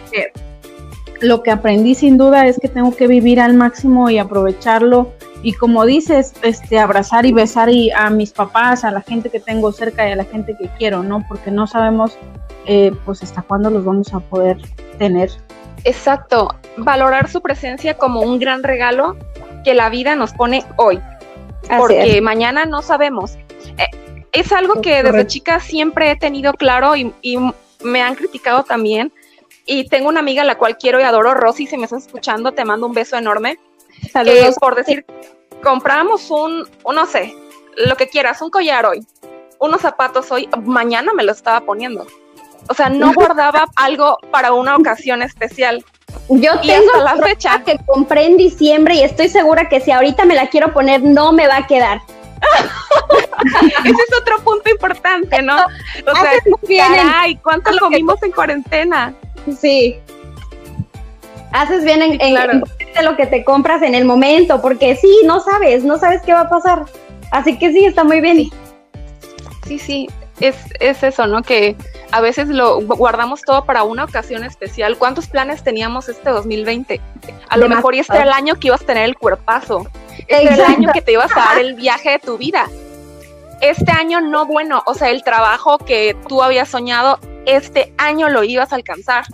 lo 1.21 1.43
que 1.43 1.51
aprendí 1.51 1.95
sin 1.95 2.19
duda 2.19 2.47
es 2.47 2.59
que 2.59 2.69
tengo 2.69 2.95
que 2.95 3.07
vivir 3.07 3.41
al 3.41 3.55
máximo 3.55 4.11
y 4.11 4.19
aprovecharlo 4.19 5.13
y 5.43 5.53
como 5.53 5.87
dices, 5.87 6.33
este 6.43 6.79
abrazar 6.79 7.27
y 7.27 7.33
besar 7.33 7.69
y 7.69 7.91
a 7.93 8.11
mis 8.11 8.33
papás, 8.33 8.85
a 8.85 8.91
la 8.91 9.01
gente 9.01 9.31
que 9.31 9.39
tengo 9.39 9.71
cerca 9.71 10.09
y 10.09 10.13
a 10.13 10.17
la 10.17 10.25
gente 10.25 10.57
que 10.59 10.69
quiero, 10.79 11.03
¿no? 11.03 11.25
Porque 11.29 11.51
no 11.51 11.67
sabemos 11.67 12.19
eh, 12.67 12.93
pues 13.05 13.23
hasta 13.23 13.43
cuándo 13.43 13.71
los 13.71 13.85
vamos 13.85 14.13
a 14.13 14.19
poder 14.19 14.59
tener. 14.99 15.31
Exacto, 15.85 16.55
valorar 16.77 17.29
su 17.29 17.41
presencia 17.41 17.97
como 17.97 18.21
un 18.21 18.39
gran 18.39 18.63
regalo 18.63 19.17
que 19.65 19.75
la 19.75 19.89
vida 19.89 20.15
nos 20.17 20.33
pone 20.33 20.65
hoy, 20.77 21.01
porque 21.79 22.21
mañana 22.21 22.65
no 22.65 22.83
sabemos. 22.83 23.37
Eh, 23.79 23.89
es 24.33 24.53
algo 24.53 24.81
que 24.81 25.03
desde 25.03 25.27
chica 25.27 25.61
siempre 25.61 26.11
he 26.11 26.17
tenido 26.17 26.53
claro 26.53 26.97
y, 26.97 27.15
y 27.23 27.39
me 27.83 28.03
han 28.03 28.15
criticado 28.15 28.65
también, 28.65 29.13
y 29.67 29.89
tengo 29.89 30.09
una 30.09 30.21
amiga 30.21 30.43
a 30.43 30.45
la 30.45 30.57
cual 30.57 30.79
quiero 30.79 31.01
y 31.01 31.03
adoro, 31.03 31.35
Rosy, 31.35 31.67
si 31.67 31.77
me 31.77 31.85
estás 31.85 32.07
escuchando, 32.07 32.53
te 32.53 32.65
mando 32.65 32.87
un 32.87 32.95
beso 32.95 33.17
enorme. 33.17 33.59
Saludos. 34.13 34.55
por 34.61 34.77
decir, 34.77 35.05
compramos 35.63 36.31
un, 36.31 36.69
no 36.93 37.07
sé, 37.07 37.35
lo 37.77 37.97
que 37.97 38.09
quieras, 38.09 38.41
un 38.43 38.51
collar 38.51 38.87
hoy, 38.87 39.05
unos 39.59 39.81
zapatos 39.81 40.31
hoy, 40.31 40.49
mañana 40.65 41.13
me 41.13 41.25
lo 41.25 41.33
estaba 41.33 41.61
poniendo. 41.63 42.07
O 42.69 42.75
sea, 42.75 42.89
no 42.89 43.13
guardaba 43.13 43.67
algo 43.77 44.19
para 44.31 44.53
una 44.53 44.77
ocasión 44.77 45.23
especial. 45.23 45.85
Yo 46.29 46.61
tengo 46.61 46.97
la 47.03 47.17
fecha 47.17 47.63
que 47.65 47.79
compré 47.87 48.27
en 48.27 48.37
diciembre 48.37 48.95
y 48.97 49.03
estoy 49.03 49.29
segura 49.29 49.69
que 49.69 49.81
si 49.81 49.91
ahorita 49.93 50.25
me 50.25 50.35
la 50.35 50.49
quiero 50.49 50.73
poner 50.73 51.03
no 51.03 51.33
me 51.33 51.47
va 51.47 51.59
a 51.59 51.67
quedar. 51.67 52.01
Ese 53.85 53.91
es 53.91 54.21
otro 54.21 54.43
punto 54.43 54.71
importante, 54.71 55.43
¿no? 55.43 55.57
O 55.57 56.15
sea, 56.17 56.33
caray, 56.79 57.37
¿cuánto 57.37 57.71
comimos 57.79 58.23
en 58.23 58.33
cuarentena? 58.33 59.15
Sí. 59.59 59.97
Haces 61.53 61.85
bien 61.85 62.03
en, 62.03 62.65
lo 63.05 63.17
que 63.17 63.27
te 63.27 63.45
compras 63.45 63.83
en 63.83 63.95
el 63.95 64.05
momento, 64.05 64.61
porque 64.61 64.97
sí, 64.97 65.21
no 65.25 65.41
sabes, 65.41 65.85
no 65.85 65.99
sabes 65.99 66.23
qué 66.23 66.35
va 66.35 66.41
a 66.41 66.49
pasar. 66.49 66.85
Así 67.31 67.59
que 67.59 67.73
sí, 67.73 67.85
está 67.85 68.05
muy 68.05 68.21
bien. 68.21 68.51
Sí, 69.67 69.79
sí, 69.79 70.09
es, 70.41 70.57
es 70.81 71.03
eso, 71.03 71.27
¿no? 71.27 71.43
Que 71.43 71.77
a 72.13 72.21
veces 72.21 72.49
lo 72.49 72.81
guardamos 72.81 73.43
todo 73.43 73.65
para 73.65 73.83
una 73.85 74.05
ocasión 74.05 74.45
especial. 74.45 74.97
¿Cuántos 74.99 75.29
planes 75.29 75.63
teníamos 75.63 76.09
este 76.09 76.31
2020? 76.31 77.01
A 77.49 77.57
lo 77.57 77.69
mejor 77.69 77.95
y 77.95 78.01
este 78.01 78.15
era 78.15 78.25
el 78.25 78.33
año 78.33 78.57
que 78.57 78.69
ibas 78.69 78.83
a 78.83 78.87
tener 78.87 79.05
el 79.05 79.17
cuerpazo. 79.17 79.87
Este 80.29 80.43
era 80.43 80.55
el 80.55 80.61
año 80.63 80.93
que 80.93 81.03
te 81.03 81.13
ibas 81.13 81.31
a 81.37 81.41
dar 81.41 81.59
el 81.59 81.75
viaje 81.77 82.11
de 82.11 82.19
tu 82.19 82.37
vida. 82.39 82.69
Este 83.61 83.91
año 83.91 84.21
no 84.21 84.47
bueno, 84.47 84.83
o 84.87 84.95
sea, 84.95 85.11
el 85.11 85.25
trabajo 85.25 85.79
que 85.79 86.15
tú 86.29 86.43
habías 86.43 86.69
soñado 86.69 87.19
este 87.47 87.95
año 87.97 88.29
lo 88.29 88.45
ibas 88.45 88.73
a 88.73 88.77
alcanzar. 88.77 89.25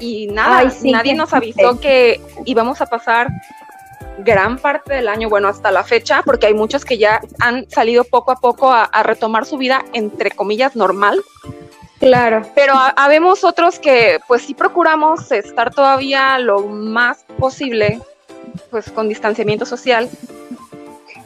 Y 0.00 0.28
nada, 0.28 0.70
nadie 0.84 1.14
nos 1.14 1.32
avisó 1.32 1.80
que 1.80 2.20
íbamos 2.44 2.80
a 2.80 2.86
pasar 2.86 3.28
gran 4.18 4.58
parte 4.58 4.94
del 4.94 5.08
año, 5.08 5.28
bueno, 5.28 5.48
hasta 5.48 5.70
la 5.70 5.84
fecha, 5.84 6.22
porque 6.24 6.46
hay 6.46 6.54
muchos 6.54 6.84
que 6.84 6.98
ya 6.98 7.20
han 7.40 7.68
salido 7.70 8.04
poco 8.04 8.32
a 8.32 8.36
poco 8.36 8.72
a, 8.72 8.88
retomar 9.02 9.44
su 9.46 9.56
vida, 9.56 9.84
entre 9.92 10.30
comillas, 10.30 10.76
normal. 10.76 11.22
Claro. 11.98 12.42
Pero 12.54 12.74
habemos 12.96 13.44
otros 13.44 13.78
que 13.78 14.20
pues 14.28 14.42
sí 14.42 14.54
procuramos 14.54 15.32
estar 15.32 15.74
todavía 15.74 16.38
lo 16.38 16.66
más 16.66 17.24
posible, 17.38 18.00
pues 18.70 18.90
con 18.90 19.08
distanciamiento 19.08 19.66
social. 19.66 20.08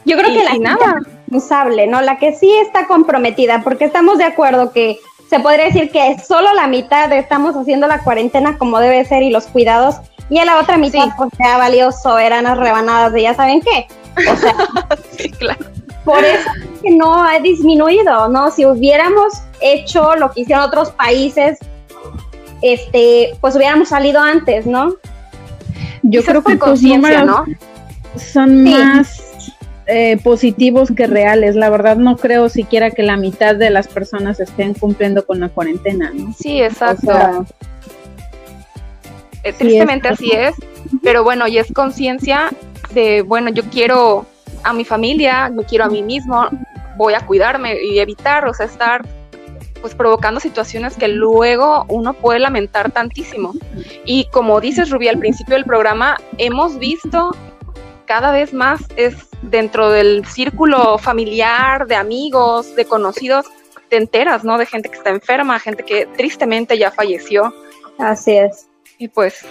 Yo 0.05 0.17
creo 0.17 0.33
que 0.33 0.43
la 0.43 0.57
nada. 0.57 0.99
responsable, 0.99 1.87
¿no? 1.87 2.01
La 2.01 2.17
que 2.17 2.33
sí 2.33 2.51
está 2.57 2.87
comprometida, 2.87 3.61
porque 3.63 3.85
estamos 3.85 4.17
de 4.17 4.25
acuerdo 4.25 4.71
que 4.71 4.99
se 5.29 5.39
podría 5.39 5.65
decir 5.65 5.89
que 5.91 6.17
solo 6.19 6.53
la 6.53 6.67
mitad 6.67 7.11
estamos 7.11 7.55
haciendo 7.55 7.87
la 7.87 8.03
cuarentena 8.03 8.57
como 8.57 8.79
debe 8.79 9.03
ser 9.05 9.23
y 9.23 9.31
los 9.31 9.47
cuidados, 9.47 9.95
y 10.29 10.37
en 10.39 10.45
la 10.45 10.59
otra 10.59 10.77
mitad 10.77 11.09
pues 11.17 11.29
sea 11.37 11.57
valioso, 11.57 12.17
eran 12.17 12.45
las 12.45 12.57
rebanadas 12.57 13.13
de 13.13 13.21
ya 13.23 13.33
saben 13.33 13.61
qué. 13.61 13.87
O 14.31 14.35
sea, 14.37 14.55
claro. 15.39 15.65
por 16.05 16.23
eso 16.23 16.49
que 16.81 16.91
no 16.91 17.23
ha 17.23 17.39
disminuido, 17.39 18.27
¿no? 18.29 18.51
Si 18.51 18.65
hubiéramos 18.65 19.33
hecho 19.61 20.15
lo 20.15 20.31
que 20.31 20.41
hicieron 20.41 20.65
otros 20.65 20.91
países, 20.91 21.57
este, 22.61 23.35
pues 23.41 23.55
hubiéramos 23.55 23.89
salido 23.89 24.21
antes, 24.21 24.65
¿no? 24.65 24.93
Yo 26.03 26.21
Quizás 26.21 26.25
creo 26.25 26.43
que 26.43 26.53
tus 26.53 26.59
conciencia, 26.63 27.23
números 27.23 27.47
¿no? 27.47 27.55
son 28.19 28.65
Sí. 28.65 28.71
más 28.73 29.23
eh, 29.87 30.17
positivos 30.23 30.91
que 30.95 31.07
reales. 31.07 31.55
La 31.55 31.69
verdad 31.69 31.97
no 31.97 32.15
creo 32.17 32.47
siquiera 32.49 32.91
que 32.91 33.03
la 33.03 33.17
mitad 33.17 33.55
de 33.55 33.69
las 33.69 33.87
personas 33.87 34.39
estén 34.39 34.73
cumpliendo 34.73 35.25
con 35.25 35.39
la 35.41 35.49
cuarentena, 35.49 36.11
¿no? 36.13 36.33
Sí, 36.37 36.61
O 36.61 36.65
exacto. 36.65 37.01
sea, 37.07 37.41
Eh, 39.43 39.53
tristemente 39.53 40.07
así 40.07 40.31
es, 40.31 40.55
pero 41.01 41.23
bueno, 41.23 41.47
y 41.47 41.57
es 41.57 41.71
conciencia 41.73 42.49
de, 42.93 43.21
bueno, 43.21 43.49
yo 43.49 43.63
quiero 43.63 44.25
a 44.63 44.73
mi 44.73 44.85
familia, 44.85 45.49
me 45.49 45.65
quiero 45.65 45.85
a 45.85 45.89
mí 45.89 46.01
mismo, 46.01 46.47
voy 46.95 47.13
a 47.13 47.25
cuidarme 47.25 47.77
y 47.83 47.99
evitar, 47.99 48.47
o 48.47 48.53
sea, 48.53 48.65
estar 48.65 49.05
pues 49.81 49.95
provocando 49.95 50.39
situaciones 50.39 50.95
que 50.95 51.09
luego 51.09 51.85
uno 51.89 52.13
puede 52.13 52.39
lamentar 52.39 52.91
tantísimo. 52.91 53.53
Y 54.05 54.25
como 54.31 54.61
dices, 54.61 54.89
Rubí, 54.89 55.09
al 55.09 55.19
principio 55.19 55.55
del 55.55 55.65
programa, 55.65 56.17
hemos 56.37 56.79
visto 56.79 57.35
cada 58.05 58.31
vez 58.31 58.53
más 58.53 58.81
es 58.95 59.27
dentro 59.41 59.89
del 59.89 60.25
círculo 60.25 60.97
familiar, 60.97 61.85
de 61.87 61.95
amigos, 61.95 62.75
de 62.77 62.85
conocidos, 62.85 63.47
te 63.89 63.97
enteras, 63.97 64.45
¿no? 64.45 64.57
De 64.57 64.65
gente 64.65 64.89
que 64.89 64.95
está 64.95 65.09
enferma, 65.09 65.59
gente 65.59 65.83
que 65.83 66.05
tristemente 66.15 66.77
ya 66.77 66.89
falleció. 66.89 67.53
Así 67.99 68.37
es. 68.37 68.67
Y 69.03 69.09
pues, 69.09 69.45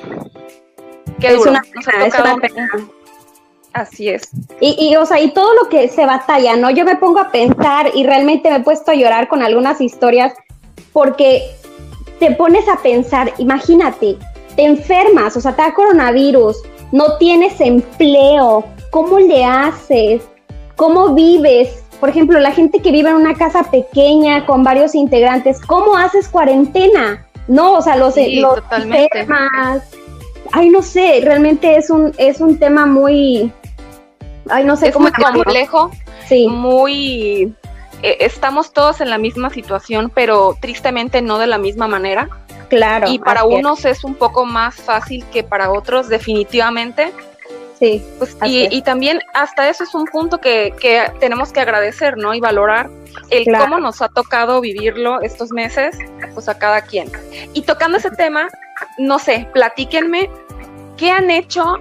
qué 1.21 1.26
Es 1.26 1.37
duro. 1.37 1.50
una 1.50 1.61
pena, 1.61 2.06
es 2.06 2.14
una 2.18 2.37
pena. 2.37 2.71
Así 3.75 4.09
es. 4.09 4.30
Y, 4.61 4.88
y, 4.88 4.97
o 4.97 5.04
sea, 5.04 5.21
y 5.21 5.30
todo 5.32 5.52
lo 5.52 5.68
que 5.68 5.88
se 5.88 6.06
batalla, 6.06 6.56
¿no? 6.56 6.71
Yo 6.71 6.87
me 6.87 6.97
pongo 6.97 7.21
a 7.21 7.30
pensar 7.30 7.90
y 7.94 8.04
realmente 8.04 8.49
me 8.49 8.56
he 8.56 8.61
puesto 8.61 8.92
a 8.92 8.94
llorar 8.94 9.28
con 9.28 9.42
algunas 9.42 9.82
historias 9.82 10.32
porque 10.94 11.42
te 12.18 12.30
pones 12.30 12.66
a 12.66 12.76
pensar, 12.78 13.35
imagínate, 13.37 14.16
te 14.56 14.64
enfermas, 14.64 15.37
o 15.37 15.42
sea, 15.42 15.54
te 15.54 15.61
da 15.61 15.75
coronavirus, 15.75 16.56
no 16.90 17.18
tienes 17.18 17.61
empleo, 17.61 18.64
¿cómo 18.90 19.18
le 19.18 19.44
haces? 19.44 20.23
¿Cómo 20.76 21.11
vives? 21.11 21.85
Por 22.00 22.09
ejemplo, 22.09 22.40
la 22.40 22.52
gente 22.52 22.80
que 22.80 22.90
vive 22.90 23.11
en 23.11 23.16
una 23.16 23.35
casa 23.35 23.64
pequeña 23.64 24.47
con 24.47 24.64
varios 24.64 24.94
integrantes, 24.94 25.61
¿cómo 25.61 25.94
haces 25.94 26.26
cuarentena? 26.26 27.26
No, 27.49 27.75
o 27.75 27.83
sea, 27.83 27.97
los, 27.97 28.15
Sí, 28.15 28.41
los 28.41 28.55
totalmente. 28.57 29.21
enfermas. 29.21 29.83
Ay, 30.53 30.69
no 30.71 30.83
sé, 30.83 31.21
realmente 31.23 31.77
es 31.77 31.89
un, 31.91 32.13
es 32.19 32.41
un 32.41 32.59
tema 32.59 32.85
muy, 32.87 33.51
ay, 34.51 34.65
no 34.65 34.77
sé 34.77 34.89
Es 34.89 34.93
cómo 34.93 35.09
muy 35.09 35.13
complejo, 35.43 35.91
Sí, 36.29 36.47
muy... 36.49 37.55
eh, 38.03 38.17
estamos 38.21 38.73
todos 38.73 39.01
en 39.01 39.11
la 39.11 39.19
misma 39.19 39.51
situación, 39.51 40.11
pero 40.15 40.57
tristemente 40.61 41.23
no 41.23 41.39
de 41.39 41.47
la 41.47 41.59
misma 41.59 41.89
manera. 41.89 42.29
claro. 42.69 43.07
y 43.09 43.19
para 43.19 43.41
así 43.41 43.53
es. 43.55 43.59
unos 43.61 43.85
es 43.85 44.05
un 44.05 44.15
poco 44.15 44.45
más 44.45 44.75
fácil 44.77 45.25
que 45.33 45.43
para 45.43 45.71
otros, 45.71 46.09
definitivamente. 46.09 47.13
Sí, 47.83 48.01
Pues, 48.19 48.37
y, 48.45 48.69
y 48.71 48.83
también 48.83 49.19
hasta 49.35 49.69
eso 49.69 49.83
es 49.83 49.93
un 49.93 50.05
punto 50.05 50.39
que, 50.39 50.73
que 50.81 51.11
tenemos 51.19 51.53
que 51.53 51.59
agradecer, 51.59 52.17
¿no? 52.17 52.33
Y 52.33 52.39
valorar 52.39 52.89
el 53.31 53.43
Claro. 53.43 53.65
cómo 53.65 53.81
nos 53.81 54.01
ha 54.01 54.09
tocado 54.09 54.61
vivirlo 54.61 55.21
estos 55.21 55.51
meses, 55.51 55.99
pues 56.33 56.49
a 56.49 56.57
cada 56.57 56.83
quien. 56.83 57.11
Y 57.55 57.62
tocando 57.62 57.99
ese 57.99 58.12
tema, 58.12 58.47
no 58.99 59.19
sé, 59.19 59.49
platíquenme 59.53 60.31
qué 60.97 61.11
han 61.11 61.29
hecho 61.33 61.81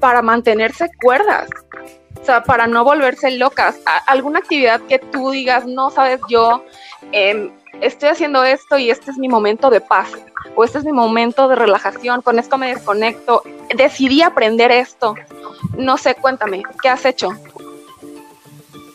para 0.00 0.22
mantenerse 0.22 0.88
cuerdas, 1.02 1.50
o 2.18 2.24
sea, 2.24 2.42
para 2.42 2.66
no 2.66 2.82
volverse 2.82 3.30
locas. 3.32 3.78
Alguna 4.06 4.38
actividad 4.38 4.80
que 4.88 4.98
tú 5.00 5.32
digas, 5.32 5.66
no 5.66 5.90
sabes, 5.90 6.20
yo 6.30 6.64
em, 7.12 7.50
estoy 7.80 8.08
haciendo 8.10 8.44
esto 8.44 8.78
y 8.78 8.90
este 8.90 9.10
es 9.10 9.18
mi 9.18 9.28
momento 9.28 9.70
de 9.70 9.80
paz, 9.80 10.08
o 10.54 10.64
este 10.64 10.78
es 10.78 10.84
mi 10.84 10.92
momento 10.92 11.48
de 11.48 11.56
relajación, 11.56 12.22
con 12.22 12.38
esto 12.38 12.58
me 12.58 12.68
desconecto, 12.74 13.42
decidí 13.74 14.22
aprender 14.22 14.70
esto. 14.70 15.14
No 15.76 15.96
sé, 15.96 16.14
cuéntame, 16.14 16.62
¿qué 16.82 16.88
has 16.88 17.04
hecho? 17.04 17.30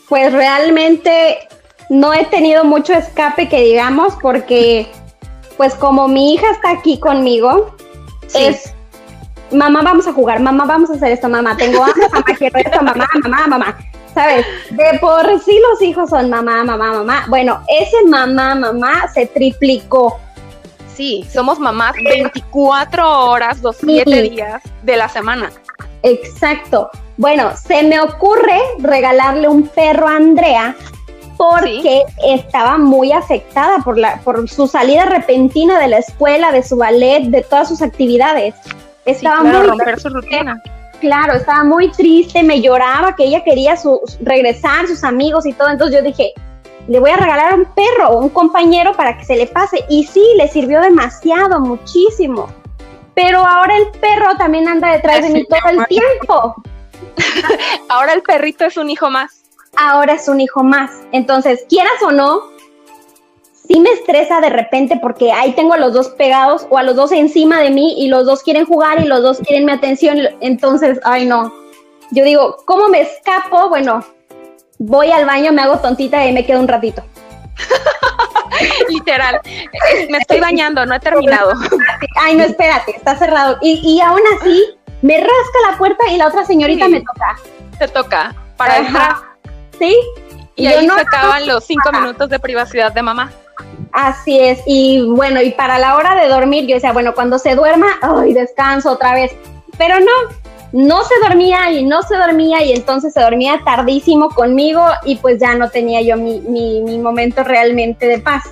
pues 0.08 0.32
realmente 0.32 1.48
no 1.90 2.14
he 2.14 2.24
tenido 2.26 2.64
mucho 2.64 2.92
escape 2.92 3.48
que 3.48 3.60
digamos 3.60 4.14
porque 4.22 4.86
pues 5.56 5.74
como 5.74 6.06
mi 6.06 6.34
hija 6.34 6.46
está 6.52 6.70
aquí 6.70 7.00
conmigo, 7.00 7.74
Sí. 8.28 8.44
es 8.44 8.72
mamá 9.52 9.82
vamos 9.82 10.06
a 10.06 10.12
jugar, 10.12 10.40
mamá 10.40 10.64
vamos 10.64 10.90
a 10.90 10.94
hacer 10.94 11.12
esto, 11.12 11.28
mamá 11.28 11.56
tengo 11.56 11.82
hambre, 11.84 12.08
mamá 12.12 12.24
quiero 12.38 12.58
esto, 12.58 12.82
mamá, 12.82 13.06
mamá, 13.22 13.46
mamá. 13.48 13.78
¿Sabes? 14.16 14.46
De 14.70 14.98
por 14.98 15.26
sí 15.40 15.60
los 15.70 15.82
hijos 15.82 16.08
son 16.08 16.30
mamá, 16.30 16.64
mamá, 16.64 16.90
mamá. 16.94 17.26
Bueno, 17.28 17.60
ese 17.68 18.02
mamá, 18.08 18.54
mamá 18.54 19.06
se 19.12 19.26
triplicó. 19.26 20.18
Sí, 20.94 21.26
somos 21.30 21.58
mamás 21.58 21.92
24 22.02 23.26
horas, 23.28 23.60
los 23.60 23.76
7 23.76 24.10
Sí. 24.10 24.30
días 24.30 24.62
de 24.82 24.96
la 24.96 25.10
semana. 25.10 25.50
Exacto. 26.02 26.88
Bueno, 27.18 27.50
se 27.58 27.82
me 27.82 28.00
ocurre 28.00 28.58
regalarle 28.78 29.48
un 29.48 29.68
perro 29.68 30.08
a 30.08 30.16
Andrea 30.16 30.74
porque 31.36 32.02
estaba 32.24 32.78
muy 32.78 33.12
afectada 33.12 33.80
por, 33.84 33.98
la, 33.98 34.18
por 34.20 34.48
su 34.48 34.66
salida 34.66 35.04
repentina 35.04 35.78
de 35.78 35.88
la 35.88 35.98
escuela, 35.98 36.52
de 36.52 36.62
su 36.62 36.78
ballet, 36.78 37.24
de 37.24 37.42
todas 37.42 37.68
sus 37.68 37.82
actividades. 37.82 38.54
Sí, 38.64 38.70
Estaba 39.04 39.40
claro, 39.42 39.58
muy 39.58 39.68
romper 39.68 40.00
su 40.00 40.08
rutina. 40.08 40.62
Claro, 41.00 41.34
estaba 41.34 41.64
muy 41.64 41.90
triste, 41.90 42.42
me 42.42 42.60
lloraba 42.60 43.14
que 43.16 43.24
ella 43.24 43.42
quería 43.44 43.76
su, 43.76 44.00
regresar, 44.20 44.86
sus 44.86 45.04
amigos 45.04 45.46
y 45.46 45.52
todo. 45.52 45.68
Entonces 45.68 45.96
yo 45.96 46.02
dije, 46.02 46.32
le 46.88 47.00
voy 47.00 47.10
a 47.10 47.16
regalar 47.16 47.54
un 47.54 47.64
perro, 47.66 48.18
un 48.18 48.28
compañero 48.28 48.92
para 48.94 49.16
que 49.16 49.24
se 49.24 49.36
le 49.36 49.46
pase. 49.46 49.84
Y 49.88 50.04
sí, 50.04 50.24
le 50.36 50.48
sirvió 50.48 50.80
demasiado, 50.80 51.60
muchísimo. 51.60 52.48
Pero 53.14 53.38
ahora 53.38 53.76
el 53.76 53.88
perro 53.98 54.36
también 54.36 54.68
anda 54.68 54.92
detrás 54.92 55.22
de 55.22 55.30
mí 55.30 55.46
todo 55.46 55.70
el 55.70 55.86
tiempo. 55.86 56.54
Ahora 57.88 58.12
el 58.12 58.22
perrito 58.22 58.66
es 58.66 58.76
un 58.76 58.90
hijo 58.90 59.08
más. 59.08 59.42
Ahora 59.76 60.14
es 60.14 60.28
un 60.28 60.40
hijo 60.40 60.62
más. 60.62 60.90
Entonces, 61.12 61.64
quieras 61.68 61.94
o 62.02 62.12
no, 62.12 62.42
sí 63.68 63.80
me 63.80 63.90
estresa 63.90 64.40
de 64.40 64.50
repente 64.50 64.98
porque 65.00 65.32
ahí 65.32 65.52
tengo 65.52 65.74
a 65.74 65.78
los 65.78 65.92
dos 65.92 66.08
pegados 66.10 66.66
o 66.70 66.78
a 66.78 66.82
los 66.82 66.96
dos 66.96 67.12
encima 67.12 67.60
de 67.60 67.70
mí 67.70 67.94
y 67.98 68.08
los 68.08 68.26
dos 68.26 68.42
quieren 68.42 68.66
jugar 68.66 69.00
y 69.00 69.06
los 69.06 69.22
dos 69.22 69.38
quieren 69.38 69.64
mi 69.64 69.72
atención. 69.72 70.18
Entonces, 70.40 71.00
ay 71.04 71.26
no. 71.26 71.52
Yo 72.12 72.24
digo, 72.24 72.56
¿cómo 72.64 72.88
me 72.88 73.00
escapo? 73.00 73.68
Bueno, 73.68 74.04
voy 74.78 75.10
al 75.10 75.24
baño, 75.26 75.52
me 75.52 75.62
hago 75.62 75.78
tontita 75.78 76.24
y 76.26 76.32
me 76.32 76.46
quedo 76.46 76.60
un 76.60 76.68
ratito. 76.68 77.02
Literal. 78.88 79.40
Me 80.10 80.18
estoy 80.18 80.40
bañando, 80.40 80.86
no 80.86 80.94
he 80.94 81.00
terminado. 81.00 81.52
Ay, 82.16 82.36
no, 82.36 82.44
espérate, 82.44 82.92
está 82.96 83.16
cerrado. 83.16 83.58
Y, 83.60 83.80
y 83.82 84.00
aún 84.00 84.20
así, 84.38 84.64
me 85.02 85.18
rasca 85.18 85.70
la 85.70 85.78
puerta 85.78 86.04
y 86.10 86.16
la 86.16 86.28
otra 86.28 86.44
señorita 86.44 86.86
Sí. 86.86 86.92
me 86.92 87.00
toca. 87.00 87.36
Te 87.78 87.88
toca 87.88 88.34
para 88.56 88.78
entrar. 88.78 89.16
¿Sí? 89.78 89.94
Y 90.54 90.66
ahí 90.66 90.86
no, 90.86 90.94
se 90.94 91.00
acaban 91.02 91.46
los 91.46 91.64
cinco 91.64 91.90
Ajá. 91.90 92.00
minutos 92.00 92.30
de 92.30 92.38
privacidad 92.38 92.92
de 92.92 93.02
mamá. 93.02 93.30
Así 93.98 94.38
es, 94.38 94.60
y 94.66 95.00
bueno, 95.08 95.40
y 95.40 95.52
para 95.52 95.78
la 95.78 95.96
hora 95.96 96.14
de 96.16 96.28
dormir, 96.28 96.66
yo 96.66 96.74
decía, 96.74 96.92
bueno, 96.92 97.14
cuando 97.14 97.38
se 97.38 97.54
duerma, 97.54 97.86
ay, 98.02 98.34
descanso 98.34 98.90
otra 98.90 99.14
vez. 99.14 99.32
Pero 99.78 99.98
no, 100.00 100.12
no 100.72 101.02
se 101.02 101.14
dormía 101.26 101.70
y 101.70 101.82
no 101.82 102.02
se 102.02 102.14
dormía 102.14 102.62
y 102.62 102.72
entonces 102.72 103.14
se 103.14 103.22
dormía 103.22 103.62
tardísimo 103.64 104.28
conmigo 104.28 104.84
y 105.06 105.16
pues 105.16 105.40
ya 105.40 105.54
no 105.54 105.70
tenía 105.70 106.02
yo 106.02 106.18
mi, 106.18 106.40
mi, 106.40 106.82
mi 106.82 106.98
momento 106.98 107.42
realmente 107.42 108.06
de 108.06 108.18
paz. 108.18 108.42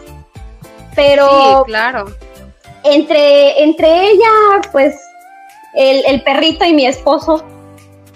Pero 0.97 1.29
Sí, 1.29 1.65
claro. 1.67 2.07
entre, 2.83 3.63
entre 3.65 4.09
ella, 4.13 4.31
pues 4.73 4.97
el, 5.75 6.05
el 6.07 6.23
perrito 6.23 6.65
y 6.65 6.73
mi 6.73 6.87
esposo, 6.87 7.45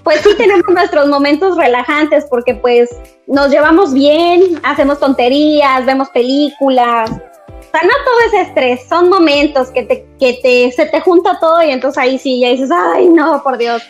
pues 0.09 0.23
sí 0.23 0.31
tenemos 0.39 0.65
nuestros 0.71 1.07
momentos 1.07 1.55
relajantes 1.59 2.25
porque 2.31 2.55
pues 2.55 2.89
nos 3.27 3.51
llevamos 3.51 3.93
bien, 3.93 4.59
hacemos 4.63 4.99
tonterías, 4.99 5.85
vemos 5.85 6.09
películas. 6.09 7.11
O 7.11 7.71
sea, 7.71 7.83
no 7.83 7.91
todo 8.07 8.21
es 8.33 8.47
estrés, 8.49 8.89
son 8.89 9.11
momentos 9.11 9.69
que 9.69 9.83
te, 9.83 10.07
que 10.19 10.39
te, 10.43 10.73
se 10.73 10.87
te 10.87 11.03
junta 11.03 11.39
todo 11.39 11.63
y 11.63 11.73
entonces 11.73 11.99
ahí 11.99 12.19
sí, 12.19 12.41
ya 12.41 12.49
dices, 12.49 12.71
ay 12.73 13.07
no, 13.09 13.43
por 13.43 13.59
Dios. 13.59 13.83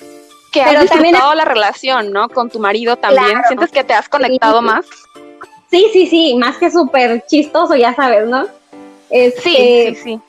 Que 0.52 0.64
Pero 0.64 0.80
has 0.80 0.86
también- 0.86 1.12
disfrutado 1.12 1.34
la 1.36 1.44
relación, 1.44 2.10
¿no? 2.12 2.28
Con 2.30 2.50
tu 2.50 2.58
marido 2.58 2.96
también. 2.96 3.24
Claro. 3.24 3.44
¿Sientes 3.46 3.70
que 3.70 3.84
te 3.84 3.94
has 3.94 4.08
conectado 4.08 4.58
Sí. 4.58 4.64
más? 4.64 4.86
Sí, 5.70 5.86
sí, 5.92 6.06
sí, 6.08 6.34
más 6.34 6.56
que 6.56 6.68
súper 6.72 7.24
chistoso, 7.28 7.76
ya 7.76 7.94
sabes, 7.94 8.26
¿no? 8.26 8.44
Este, 9.08 9.40
Sí, 9.40 9.94
sí, 9.94 9.94
sí. 10.02 10.20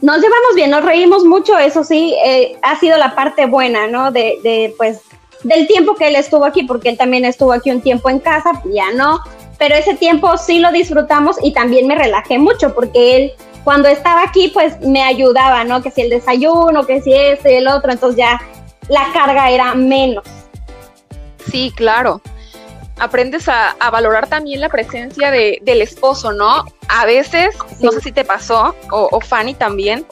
Nos 0.00 0.16
llevamos 0.22 0.54
bien, 0.54 0.70
nos 0.70 0.84
reímos 0.86 1.24
mucho, 1.26 1.58
eso 1.58 1.84
sí, 1.84 2.14
eh, 2.24 2.56
ha 2.62 2.78
sido 2.78 2.96
la 2.96 3.14
parte 3.14 3.44
buena, 3.44 3.88
¿no? 3.88 4.10
De, 4.10 4.38
de, 4.42 4.72
pues, 4.78 5.00
del 5.44 5.66
tiempo 5.66 5.94
que 5.94 6.08
él 6.08 6.16
estuvo 6.16 6.44
aquí, 6.44 6.64
porque 6.64 6.88
él 6.90 6.98
también 6.98 7.24
estuvo 7.24 7.52
aquí 7.52 7.70
un 7.70 7.80
tiempo 7.80 8.10
en 8.10 8.18
casa, 8.18 8.62
ya 8.72 8.90
no, 8.92 9.20
pero 9.58 9.74
ese 9.74 9.94
tiempo 9.94 10.36
sí 10.36 10.58
lo 10.58 10.70
disfrutamos 10.72 11.36
y 11.42 11.52
también 11.52 11.86
me 11.86 11.94
relajé 11.94 12.38
mucho, 12.38 12.74
porque 12.74 13.16
él 13.16 13.32
cuando 13.64 13.88
estaba 13.88 14.22
aquí, 14.22 14.48
pues 14.48 14.80
me 14.80 15.02
ayudaba, 15.02 15.64
¿no? 15.64 15.82
Que 15.82 15.90
si 15.90 16.00
el 16.00 16.10
desayuno, 16.10 16.86
que 16.86 17.02
si 17.02 17.12
este 17.12 17.52
y 17.52 17.56
el 17.56 17.68
otro, 17.68 17.92
entonces 17.92 18.16
ya 18.16 18.40
la 18.88 19.12
carga 19.12 19.50
era 19.50 19.74
menos. 19.74 20.24
Sí, 21.50 21.72
claro. 21.76 22.22
aprendes 22.98 23.48
a, 23.48 23.70
a 23.78 23.90
valorar 23.90 24.28
también 24.28 24.60
la 24.60 24.68
presencia 24.68 25.30
de, 25.30 25.58
del 25.62 25.82
esposo, 25.82 26.32
¿no? 26.32 26.64
A 26.88 27.06
veces, 27.06 27.56
no 27.80 27.92
sé 27.92 28.00
si 28.00 28.12
te 28.12 28.24
pasó, 28.24 28.74
o, 28.90 29.08
o 29.10 29.20
Fanny 29.20 29.54
también, 29.54 30.06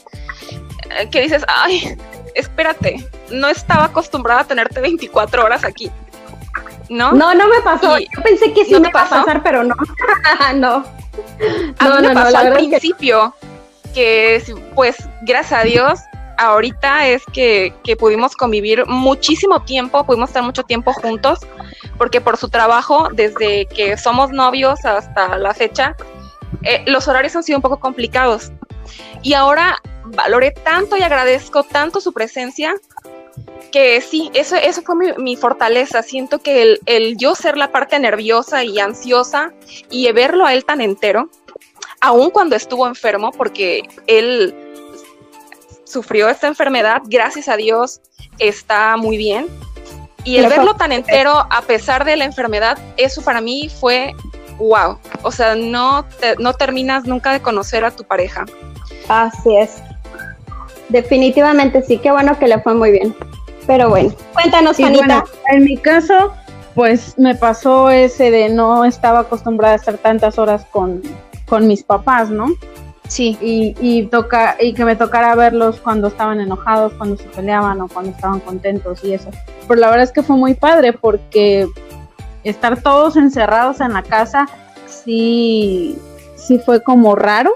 eh, 0.98 1.08
que 1.10 1.22
dices, 1.22 1.42
ay, 1.48 1.96
espérate, 2.36 3.04
no 3.30 3.48
estaba 3.48 3.84
acostumbrada 3.84 4.42
a 4.42 4.44
tenerte 4.44 4.80
24 4.80 5.44
horas 5.44 5.64
aquí. 5.64 5.90
¿No? 6.88 7.12
No, 7.12 7.34
no 7.34 7.48
me 7.48 7.60
pasó. 7.62 7.98
Y- 7.98 8.06
Yo 8.14 8.22
pensé 8.22 8.52
que 8.52 8.64
sí 8.64 8.72
¿no 8.72 8.80
me 8.80 8.88
iba 8.90 9.02
a 9.02 9.08
pasar, 9.08 9.42
pero 9.42 9.64
no. 9.64 9.74
no. 10.54 10.84
A 11.78 11.88
No, 11.88 11.96
mí 11.96 12.02
me 12.02 12.14
no, 12.14 12.22
pasó 12.22 12.36
al 12.38 12.48
que- 12.48 12.54
principio, 12.54 13.34
que 13.94 14.42
pues 14.74 14.96
gracias 15.22 15.60
a 15.60 15.64
Dios, 15.64 15.98
ahorita 16.38 17.06
es 17.08 17.22
que, 17.32 17.74
que 17.82 17.96
pudimos 17.96 18.36
convivir 18.36 18.86
muchísimo 18.86 19.62
tiempo, 19.62 20.04
pudimos 20.04 20.28
estar 20.30 20.42
mucho 20.42 20.62
tiempo 20.62 20.92
juntos, 20.92 21.40
porque 21.98 22.20
por 22.20 22.36
su 22.36 22.48
trabajo, 22.50 23.08
desde 23.12 23.66
que 23.66 23.96
somos 23.96 24.30
novios 24.30 24.84
hasta 24.84 25.36
la 25.38 25.54
fecha, 25.54 25.96
eh, 26.62 26.84
los 26.86 27.08
horarios 27.08 27.34
han 27.36 27.42
sido 27.42 27.58
un 27.58 27.62
poco 27.62 27.80
complicados. 27.80 28.52
Y 29.22 29.34
ahora 29.34 29.80
valoré 30.04 30.50
tanto 30.50 30.96
y 30.96 31.02
agradezco 31.02 31.64
tanto 31.64 32.00
su 32.00 32.12
presencia 32.12 32.74
que 33.72 34.00
sí, 34.00 34.30
eso, 34.34 34.56
eso 34.56 34.82
fue 34.82 34.96
mi, 34.96 35.12
mi 35.18 35.36
fortaleza. 35.36 36.02
Siento 36.02 36.38
que 36.38 36.62
el, 36.62 36.80
el 36.86 37.16
yo 37.16 37.34
ser 37.34 37.56
la 37.56 37.72
parte 37.72 37.98
nerviosa 37.98 38.64
y 38.64 38.78
ansiosa 38.78 39.52
y 39.90 40.10
verlo 40.12 40.46
a 40.46 40.54
él 40.54 40.64
tan 40.64 40.80
entero, 40.80 41.30
aun 42.00 42.30
cuando 42.30 42.56
estuvo 42.56 42.86
enfermo, 42.86 43.32
porque 43.32 43.82
él 44.06 44.54
sufrió 45.84 46.28
esta 46.28 46.46
enfermedad, 46.46 47.02
gracias 47.06 47.48
a 47.48 47.56
Dios 47.56 48.00
está 48.38 48.96
muy 48.96 49.16
bien. 49.16 49.46
Y 50.24 50.38
el 50.38 50.48
verlo 50.48 50.74
tan 50.74 50.90
entero 50.90 51.46
a 51.50 51.62
pesar 51.62 52.04
de 52.04 52.16
la 52.16 52.24
enfermedad, 52.24 52.76
eso 52.96 53.22
para 53.22 53.40
mí 53.40 53.68
fue 53.68 54.12
wow. 54.58 54.98
O 55.22 55.30
sea, 55.32 55.54
no, 55.54 56.04
te- 56.20 56.36
no 56.38 56.52
terminas 56.54 57.04
nunca 57.06 57.32
de 57.32 57.40
conocer 57.40 57.84
a 57.84 57.90
tu 57.90 58.04
pareja. 58.04 58.44
Así 59.08 59.56
es. 59.56 59.82
Definitivamente 60.88 61.82
sí, 61.82 61.98
qué 61.98 62.10
bueno 62.12 62.38
que 62.38 62.48
le 62.48 62.60
fue 62.60 62.74
muy 62.74 62.92
bien. 62.92 63.14
Pero 63.66 63.88
bueno, 63.88 64.12
cuéntanos, 64.32 64.78
bueno, 64.78 65.24
en 65.50 65.64
mi 65.64 65.76
caso, 65.76 66.32
pues 66.74 67.18
me 67.18 67.34
pasó 67.34 67.90
ese 67.90 68.30
de 68.30 68.48
no 68.48 68.84
estaba 68.84 69.20
acostumbrada 69.20 69.74
a 69.74 69.76
estar 69.76 69.98
tantas 69.98 70.38
horas 70.38 70.64
con, 70.70 71.02
con 71.48 71.66
mis 71.66 71.82
papás, 71.82 72.30
¿no? 72.30 72.46
Sí. 73.08 73.36
Y, 73.40 73.74
y, 73.80 74.06
toca, 74.06 74.56
y 74.60 74.74
que 74.74 74.84
me 74.84 74.94
tocara 74.94 75.34
verlos 75.34 75.80
cuando 75.80 76.08
estaban 76.08 76.40
enojados, 76.40 76.92
cuando 76.94 77.16
se 77.16 77.24
peleaban 77.24 77.80
o 77.80 77.88
cuando 77.88 78.12
estaban 78.12 78.38
contentos 78.40 79.02
y 79.02 79.14
eso. 79.14 79.30
Pero 79.66 79.80
la 79.80 79.88
verdad 79.88 80.04
es 80.04 80.12
que 80.12 80.22
fue 80.22 80.36
muy 80.36 80.54
padre 80.54 80.92
porque 80.92 81.66
estar 82.48 82.82
todos 82.82 83.16
encerrados 83.16 83.80
en 83.80 83.92
la 83.92 84.02
casa 84.02 84.46
sí, 84.86 85.96
sí 86.34 86.58
fue 86.58 86.82
como 86.82 87.14
raro. 87.14 87.54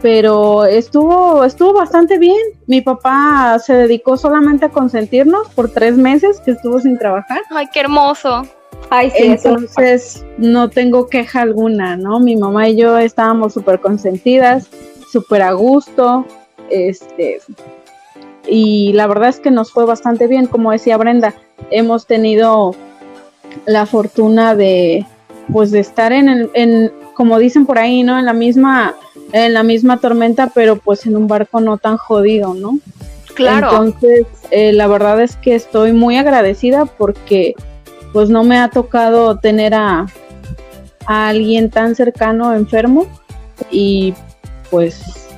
Pero 0.00 0.64
estuvo, 0.64 1.42
estuvo 1.42 1.72
bastante 1.72 2.18
bien. 2.18 2.38
Mi 2.66 2.80
papá 2.80 3.58
se 3.58 3.74
dedicó 3.74 4.16
solamente 4.16 4.66
a 4.66 4.68
consentirnos 4.68 5.48
por 5.48 5.70
tres 5.70 5.96
meses 5.96 6.40
que 6.40 6.52
estuvo 6.52 6.78
sin 6.78 6.96
trabajar. 6.98 7.40
Ay, 7.50 7.66
qué 7.72 7.80
hermoso. 7.80 8.44
Ay, 8.90 9.10
sí, 9.10 9.24
eso. 9.24 9.48
Entonces, 9.48 10.24
no 10.36 10.70
tengo 10.70 11.08
queja 11.08 11.40
alguna, 11.40 11.96
¿no? 11.96 12.20
Mi 12.20 12.36
mamá 12.36 12.68
y 12.68 12.76
yo 12.76 12.96
estábamos 12.96 13.54
súper 13.54 13.80
consentidas, 13.80 14.68
súper 15.10 15.42
a 15.42 15.52
gusto, 15.52 16.24
este, 16.70 17.40
y 18.46 18.92
la 18.92 19.06
verdad 19.06 19.28
es 19.28 19.40
que 19.40 19.50
nos 19.50 19.72
fue 19.72 19.84
bastante 19.84 20.26
bien, 20.26 20.46
como 20.46 20.72
decía 20.72 20.96
Brenda, 20.96 21.34
hemos 21.70 22.06
tenido 22.06 22.74
la 23.66 23.86
fortuna 23.86 24.54
de, 24.54 25.06
pues, 25.52 25.70
de 25.70 25.80
estar 25.80 26.12
en, 26.12 26.28
el, 26.28 26.50
en, 26.54 26.92
como 27.14 27.38
dicen 27.38 27.66
por 27.66 27.78
ahí, 27.78 28.02
¿no? 28.02 28.18
En 28.18 28.24
la 28.24 28.32
misma, 28.32 28.94
en 29.32 29.54
la 29.54 29.62
misma 29.62 29.98
tormenta, 29.98 30.50
pero 30.54 30.76
pues 30.76 31.06
en 31.06 31.16
un 31.16 31.28
barco 31.28 31.60
no 31.60 31.78
tan 31.78 31.96
jodido, 31.96 32.54
¿no? 32.54 32.78
Claro. 33.34 33.70
Entonces, 33.70 34.26
eh, 34.50 34.72
la 34.72 34.86
verdad 34.86 35.20
es 35.20 35.36
que 35.36 35.54
estoy 35.54 35.92
muy 35.92 36.16
agradecida 36.16 36.86
porque 36.86 37.54
pues 38.12 38.30
no 38.30 38.42
me 38.42 38.58
ha 38.58 38.68
tocado 38.68 39.38
tener 39.38 39.74
a, 39.74 40.06
a 41.06 41.28
alguien 41.28 41.70
tan 41.70 41.94
cercano 41.94 42.54
enfermo 42.54 43.06
y 43.70 44.14
pues 44.70 45.28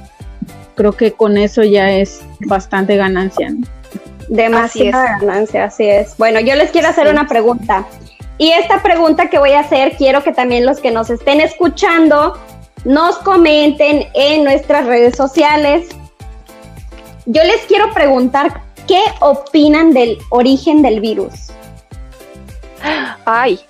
creo 0.75 0.93
que 0.93 1.13
con 1.13 1.37
eso 1.37 1.63
ya 1.63 1.93
es 1.93 2.23
bastante 2.47 2.97
ganancia. 2.97 3.51
¿no? 3.51 3.67
Demasiada 4.29 5.19
ganancia, 5.19 5.65
así 5.65 5.85
es. 5.85 6.17
Bueno, 6.17 6.41
yo 6.41 6.55
les 6.55 6.71
quiero 6.71 6.89
hacer 6.89 7.09
una 7.09 7.27
pregunta. 7.27 7.87
Y 8.41 8.53
esta 8.53 8.83
pregunta 8.83 9.29
que 9.29 9.39
voy 9.39 9.53
a 9.53 9.61
hacer, 9.61 9.99
quiero 9.99 10.23
que 10.25 10.33
también 10.33 10.65
los 10.65 10.81
que 10.81 10.91
nos 10.91 11.11
estén 11.11 11.43
escuchando 11.43 12.41
nos 12.87 13.19
comenten 13.19 14.09
en 14.15 14.45
nuestras 14.45 14.87
redes 14.87 15.15
sociales. 15.15 15.91
Yo 17.27 17.45
les 17.45 17.61
quiero 17.67 17.93
preguntar, 17.93 18.63
¿qué 18.89 19.03
opinan 19.21 19.93
del 19.93 20.17
origen 20.31 20.81
del 20.81 21.01
virus? 21.01 21.51
Ay, 23.27 23.61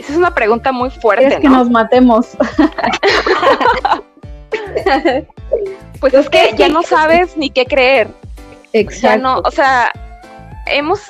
esa 0.00 0.12
es 0.12 0.18
una 0.18 0.34
pregunta 0.34 0.72
muy 0.72 0.90
fuerte, 0.90 1.28
Es 1.28 1.36
que 1.36 1.48
¿no? 1.48 1.58
nos 1.58 1.70
matemos. 1.70 2.30
Pues 6.00 6.12
es 6.12 6.28
que 6.28 6.54
ya 6.58 6.68
no 6.68 6.82
sabes 6.82 7.36
ni 7.36 7.48
qué 7.50 7.64
creer. 7.64 8.08
Ya 8.72 8.80
Exacto. 8.80 9.22
no, 9.22 9.38
o 9.38 9.50
sea, 9.50 9.90
hemos 10.66 11.00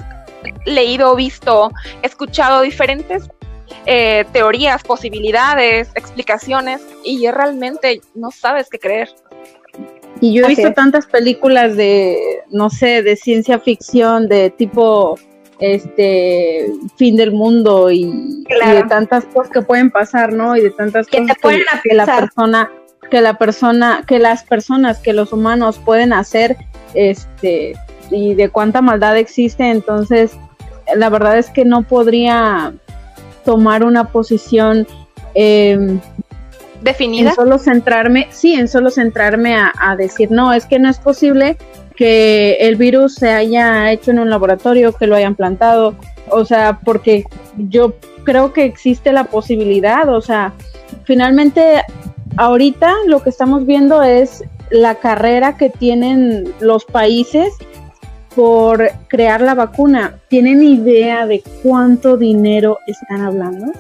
leído, 0.65 1.15
visto, 1.17 1.73
escuchado 2.03 2.63
diferentes 2.63 3.29
eh, 3.87 4.25
teorías, 4.33 4.83
posibilidades, 4.83 5.91
explicaciones 5.95 6.81
y 7.05 7.29
realmente 7.31 8.01
no 8.15 8.31
sabes 8.31 8.69
qué 8.69 8.79
creer. 8.79 9.09
Y 10.21 10.33
yo 10.33 10.45
he 10.45 10.49
visto 10.49 10.73
tantas 10.73 11.07
películas 11.07 11.77
de, 11.77 12.19
no 12.51 12.71
sé, 12.71 13.03
de 13.03 13.17
ciencia 13.17 13.59
ficción, 13.59 14.29
de 14.29 14.51
tipo, 14.51 15.19
este, 15.61 16.67
fin 16.97 17.17
del 17.17 17.33
mundo 17.33 17.91
y, 17.91 18.45
de 18.49 18.85
tantas 18.89 19.25
cosas 19.27 19.53
que 19.53 19.63
pueden 19.63 19.91
pasar, 19.91 20.33
¿no? 20.33 20.57
Y 20.57 20.63
de 20.63 20.71
tantas 20.71 21.07
Que 21.07 21.21
te 21.21 21.35
cosas 21.37 21.61
a 21.73 21.81
que 21.83 21.95
la 21.95 22.07
persona, 22.07 22.71
que 23.11 23.21
la 23.21 23.39
persona, 23.39 24.05
que 24.07 24.19
las 24.19 24.43
personas, 24.45 24.99
que 24.99 25.13
los 25.13 25.33
humanos 25.33 25.79
pueden 25.85 26.13
hacer, 26.13 26.57
este, 26.95 27.75
y 28.11 28.35
de 28.35 28.49
cuánta 28.49 28.83
maldad 28.83 29.17
existe. 29.17 29.71
Entonces, 29.71 30.37
la 30.95 31.09
verdad 31.09 31.39
es 31.39 31.51
que 31.51 31.65
no 31.65 31.83
podría 31.83 32.73
tomar 33.45 33.85
una 33.85 34.09
posición 34.09 34.87
em, 35.35 36.01
Definida. 36.83 37.31
en 37.31 37.37
solo 37.37 37.59
centrarme, 37.59 38.29
sí, 38.31 38.55
en 38.55 38.69
solo 38.69 38.91
centrarme 38.91 39.57
a, 39.57 39.73
a 39.81 39.97
decir, 39.97 40.31
no, 40.31 40.53
es 40.53 40.67
que 40.67 40.79
no 40.79 40.89
es 40.89 40.99
posible 40.99 41.57
que 41.97 42.59
el 42.61 42.77
virus 42.77 43.15
se 43.15 43.31
haya 43.31 43.91
hecho 43.91 44.11
en 44.11 44.19
un 44.19 44.29
laboratorio, 44.29 44.93
que 44.93 45.07
lo 45.07 45.17
hayan 45.17 45.35
plantado, 45.35 45.95
o 46.29 46.45
sea, 46.45 46.81
porque 46.85 47.25
yo 47.57 47.95
creo 48.25 48.53
que 48.53 48.65
existe 48.65 49.13
la 49.13 49.25
posibilidad, 49.25 50.09
o 50.09 50.21
sea, 50.21 50.53
finalmente 51.05 51.83
ahorita 52.37 52.93
lo 53.07 53.23
que 53.23 53.31
estamos 53.31 53.65
viendo 53.67 54.03
es 54.03 54.45
la 54.71 54.97
carrera 54.97 55.57
que 55.57 55.71
tienen 55.71 56.53
los 56.61 56.85
países 56.85 57.49
por 58.37 58.89
crear 59.09 59.41
la 59.41 59.55
vacuna. 59.55 60.21
¿Tienen 60.29 60.63
idea 60.63 61.27
de 61.27 61.43
cuánto 61.63 62.17
dinero 62.17 62.79
están 62.87 63.23
hablando? 63.23 63.73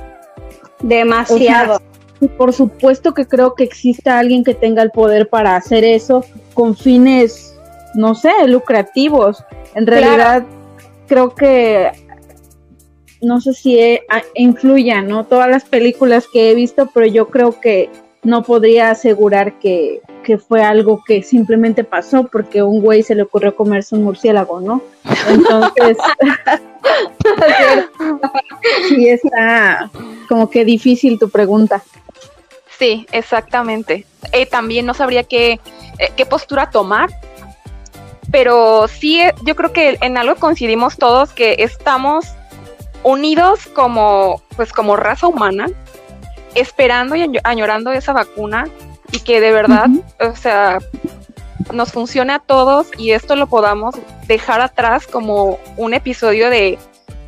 Demasiado. 0.83 1.81
Y 2.21 2.29
por 2.29 2.53
supuesto 2.55 3.13
que 3.13 3.27
creo 3.27 3.55
que 3.55 3.65
exista 3.65 4.19
alguien 4.19 4.43
que 4.43 4.55
tenga 4.55 4.83
el 4.83 4.91
poder 4.91 5.29
para 5.29 5.55
hacer 5.55 5.85
eso 5.85 6.25
con 6.55 6.75
fines, 6.75 7.55
no 7.95 8.15
sé, 8.15 8.31
lucrativos. 8.47 9.45
En 9.75 9.85
Claro. 9.85 10.01
realidad, 10.07 10.45
creo 11.07 11.35
que 11.35 11.91
no 13.21 13.41
sé 13.43 13.53
si 13.53 13.79
eh, 13.79 14.03
a- 14.09 14.23
influya, 14.35 15.03
¿no? 15.03 15.25
Todas 15.25 15.51
las 15.51 15.65
películas 15.65 16.27
que 16.33 16.51
he 16.51 16.55
visto, 16.55 16.89
pero 16.95 17.05
yo 17.07 17.29
creo 17.29 17.61
que 17.61 17.91
no 18.23 18.43
podría 18.43 18.91
asegurar 18.91 19.59
que, 19.59 20.01
que 20.27 20.39
fue 20.39 20.65
algo 20.65 21.05
que 21.07 21.23
simplemente 21.23 21.85
pasó 21.85 22.25
porque 22.25 22.61
un 22.65 22.81
güey 22.81 23.05
se 23.05 23.15
le 23.15 23.23
ocurrió 23.23 23.55
comerse 23.55 23.95
un 23.95 24.03
murciélago, 24.03 24.61
¿no? 24.61 24.83
Entonces, 25.29 25.97
sí 28.89 29.09
está 29.09 29.89
como 30.29 30.51
que 30.51 30.65
difícil 30.65 31.17
tu 31.19 31.31
pregunta. 31.31 31.83
Sí, 32.77 33.07
exactamente. 33.13 34.05
Eh, 34.33 34.47
también 34.47 34.85
no 34.85 34.95
sabría 34.95 35.23
qué, 35.23 35.61
eh, 35.99 36.11
qué 36.17 36.27
postura 36.27 36.71
tomar, 36.71 37.09
pero 38.33 38.89
sí, 38.89 39.21
eh, 39.21 39.33
yo 39.45 39.55
creo 39.55 39.73
que 39.73 39.97
en 40.01 40.19
algo 40.19 40.35
coincidimos 40.35 40.97
todos 40.97 41.33
que 41.33 41.55
estamos 41.61 42.27
unidos 43.05 43.61
como, 43.75 44.43
pues 44.57 44.73
como 44.73 44.97
raza 44.97 45.29
humana, 45.29 45.69
esperando 46.57 47.15
y 47.15 47.23
año- 47.23 47.41
añorando 47.45 47.93
esa 47.93 48.13
vacuna 48.13 48.69
y 49.13 49.21
que 49.21 49.41
de 49.41 49.53
verdad, 49.53 49.89
o 50.21 50.37
sea, 50.37 50.79
nos 51.73 51.93
funcione 51.93 52.33
a 52.33 52.39
todos 52.39 52.89
y 52.99 53.13
esto 53.13 53.37
lo 53.37 53.47
podamos 53.47 53.95
dejar 54.27 54.61
atrás 54.61 55.07
como 55.07 55.59
un 55.77 55.95
episodio 55.95 56.51
de 56.51 56.79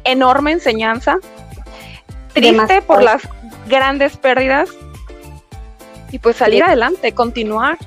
enorme 0.04 0.52
enseñanza 0.52 1.18
triste 2.32 2.82
por 2.82 3.02
las 3.02 3.22
grandes 3.68 4.16
pérdidas 4.16 4.70
y 6.10 6.18
pues 6.18 6.36
salir 6.36 6.62
adelante, 6.62 7.12
continuar. 7.12 7.78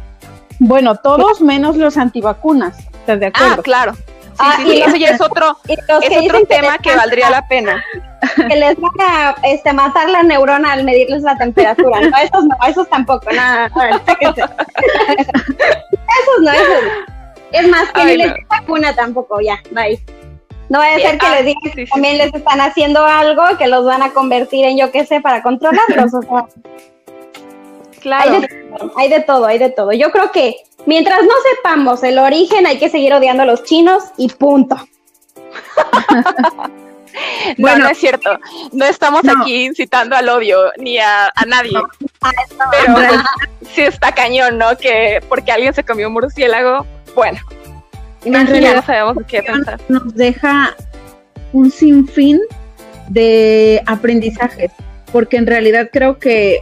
Bueno, 0.60 0.96
todos 0.96 1.42
menos 1.42 1.76
los 1.76 1.98
antivacunas, 1.98 2.78
¿estás 2.94 3.20
de 3.20 3.28
acuerdo? 3.28 3.56
Ah, 3.60 3.62
claro. 3.64 3.96
Sí, 3.96 4.02
Ah, 4.38 4.56
sí, 4.58 4.72
sí, 4.72 4.82
eso 4.82 4.96
ya 4.96 5.10
es 5.10 5.22
otro, 5.22 5.58
es 5.68 5.80
otro 5.90 6.46
tema 6.46 6.78
que 6.78 6.96
valdría 6.96 7.30
la 7.30 7.48
pena. 7.48 7.84
Que 8.36 8.56
les 8.56 8.80
van 8.80 8.92
a 9.00 9.36
este, 9.44 9.74
matar 9.74 10.10
la 10.10 10.24
neurona 10.24 10.74
al 10.74 10.84
medirles 10.84 11.24
la 11.24 11.38
temperatura. 11.38 12.02
No, 12.02 12.18
esos 12.18 12.46
no, 12.46 12.56
esos 12.68 12.88
tampoco, 12.90 13.32
nada. 13.32 13.70
sáquense. 14.06 14.42
esos 14.42 16.42
no, 16.42 16.52
esos 16.52 16.84
no. 16.84 17.22
Es 17.52 17.68
más, 17.68 17.92
que 17.92 18.02
Ay, 18.02 18.08
ni 18.08 18.18
les 18.18 18.28
no. 18.28 18.34
den 18.36 18.48
vacuna 18.48 18.96
tampoco, 18.96 19.42
ya, 19.42 19.60
bye. 19.72 20.00
No 20.70 20.80
vaya 20.80 20.96
a 20.96 21.00
ser 21.00 21.18
que 21.18 21.26
ah, 21.26 21.36
les 21.36 21.46
digan 21.46 21.62
sí, 21.64 21.72
que 21.72 21.86
sí. 21.86 21.92
también 21.92 22.18
les 22.18 22.34
están 22.34 22.62
haciendo 22.62 23.06
algo 23.06 23.44
que 23.58 23.68
los 23.68 23.86
van 23.86 24.04
a 24.04 24.12
convertir 24.12 24.66
en 24.66 24.78
yo 24.78 24.92
qué 24.92 25.06
sé 25.06 25.20
para 25.20 25.44
controlarlos. 25.44 26.14
O 26.14 26.22
sea, 26.22 26.46
Claro. 28.00 28.36
hay, 28.36 28.42
de, 28.42 28.48
todo, 28.78 28.92
hay 28.98 29.10
de 29.10 29.20
todo, 29.20 29.46
hay 29.46 29.58
de 29.60 29.70
todo. 29.70 29.92
Yo 29.92 30.12
creo 30.12 30.32
que 30.32 30.56
mientras 30.86 31.22
no 31.24 31.34
sepamos 31.56 32.04
el 32.04 32.18
origen, 32.20 32.66
hay 32.66 32.80
que 32.80 32.90
seguir 32.90 33.14
odiando 33.14 33.44
a 33.44 33.46
los 33.46 33.64
chinos 33.64 34.04
y 34.18 34.30
punto. 34.30 34.76
No, 37.58 37.68
Bueno. 37.68 37.86
no 37.86 37.90
es 37.90 37.98
cierto. 37.98 38.40
No 38.72 38.86
estamos 38.86 39.24
No. 39.24 39.42
aquí 39.42 39.66
incitando 39.66 40.16
al 40.16 40.28
odio 40.30 40.72
ni 40.78 40.98
a, 40.98 41.28
a 41.36 41.46
nadie. 41.46 41.78
Ah, 42.22 42.32
Pero 42.72 42.94
pues, 42.94 43.12
sí 43.74 43.82
está 43.82 44.12
cañón, 44.14 44.58
¿no? 44.58 44.78
Que 44.78 45.22
porque 45.30 45.52
alguien 45.52 45.74
se 45.74 45.84
comió 45.84 46.08
un 46.08 46.14
murciélago, 46.14 46.86
bueno, 47.16 47.40
En 48.24 48.48
realidad 48.48 48.76
no 48.76 48.86
sabemos 48.86 49.18
qué 49.28 49.42
pensar. 49.44 49.80
nos 49.90 50.14
deja 50.16 50.76
un 51.54 51.70
sinfín 51.72 52.40
de 53.10 53.82
aprendizajes, 53.88 54.72
porque 55.12 55.38
en 55.38 55.48
realidad 55.48 55.90
creo 55.92 56.18
que 56.20 56.60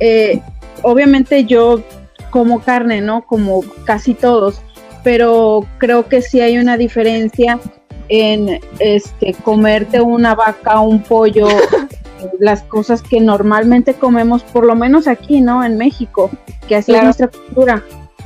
eh, 0.00 0.40
obviamente 0.82 1.44
yo 1.44 1.82
como 2.30 2.60
carne, 2.62 3.00
¿no? 3.00 3.22
Como 3.26 3.62
casi 3.84 4.14
todos, 4.14 4.60
pero 5.04 5.66
creo 5.78 6.08
que 6.08 6.20
sí 6.22 6.40
hay 6.40 6.58
una 6.58 6.76
diferencia 6.76 7.60
en 8.08 8.60
este 8.78 9.34
comerte 9.44 10.00
una 10.00 10.34
vaca, 10.34 10.80
un 10.80 11.02
pollo, 11.02 11.46
las 12.38 12.62
cosas 12.62 13.02
que 13.02 13.20
normalmente 13.20 13.94
comemos, 13.94 14.42
por 14.42 14.64
lo 14.66 14.74
menos 14.74 15.06
aquí, 15.08 15.40
¿no? 15.40 15.64
En 15.64 15.76
México, 15.76 16.30
que 16.68 16.76
así 16.76 16.92
Claro. 16.92 17.10
es 17.10 17.18
nuestra 17.20 17.28
cultura, 17.28 17.82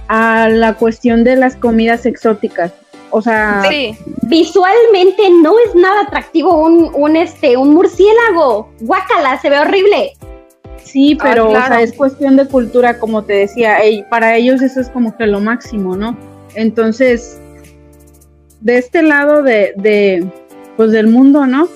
a 0.09 0.49
la 0.49 0.75
cuestión 0.75 1.25
de 1.25 1.37
las 1.37 1.57
comidas 1.57 2.07
exóticas. 2.07 2.73
O 3.11 3.23
sea, 3.23 3.63
Sí, 3.69 3.97
Visualmente 4.23 5.23
no 5.43 5.55
es 5.67 5.75
nada 5.75 6.03
atractivo 6.03 6.63
un, 6.63 6.91
un, 6.95 7.17
este, 7.17 7.57
un 7.57 7.73
murciélago. 7.73 8.71
Guácala, 8.81 9.41
se 9.41 9.49
ve 9.49 9.59
horrible. 9.59 10.13
Sí, 10.85 11.17
Ah, 11.21 11.25
pero 11.25 11.49
o 11.49 11.53
sea, 11.53 11.81
es 11.83 11.93
cuestión 11.95 12.37
de 12.37 12.47
cultura, 12.47 12.99
como 12.99 13.25
te 13.25 13.33
decía, 13.35 13.79
ey, 13.81 14.05
para 14.11 14.37
ellos 14.37 14.61
eso 14.63 14.81
es 14.81 14.89
como 14.91 15.17
que 15.17 15.27
lo 15.27 15.41
máximo, 15.41 15.97
¿no? 15.97 16.17
Entonces, 16.55 17.39
de 18.61 18.79
este 18.79 19.03
lado 19.03 19.43
de, 19.43 19.73
de, 19.77 20.27
pues 20.77 20.91
del 20.93 21.07
mundo, 21.09 21.47
¿no? 21.47 21.69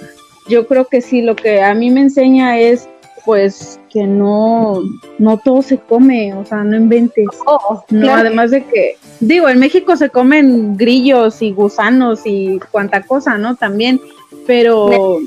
Yo 0.49 0.67
creo 0.67 0.87
que 0.89 1.01
sí, 1.01 1.23
lo 1.23 1.37
que 1.37 1.63
a 1.63 1.75
mí 1.75 1.91
me 1.91 2.01
enseña 2.01 2.59
es, 2.59 2.89
pues, 3.25 3.79
que 3.89 4.05
no, 4.05 4.83
no 5.19 5.39
todo 5.39 5.63
se 5.63 5.79
come, 5.79 6.35
o 6.35 6.45
sea, 6.45 6.65
no 6.65 6.77
inventes. 6.77 7.27
Oh, 7.47 7.85
No, 7.91 8.01
claro. 8.01 8.21
además 8.23 8.51
de 8.51 8.65
que, 8.65 8.97
digo, 9.21 9.49
en 9.49 9.61
México 9.61 9.97
se 9.97 10.11
comen 10.11 10.77
grillos 10.77 11.41
y 11.43 11.53
gusanos 11.53 12.23
y 12.25 12.59
cuanta 12.71 13.03
cosa, 13.03 13.39
¿no? 13.39 13.55
También, 13.55 14.01
pero 14.47 15.21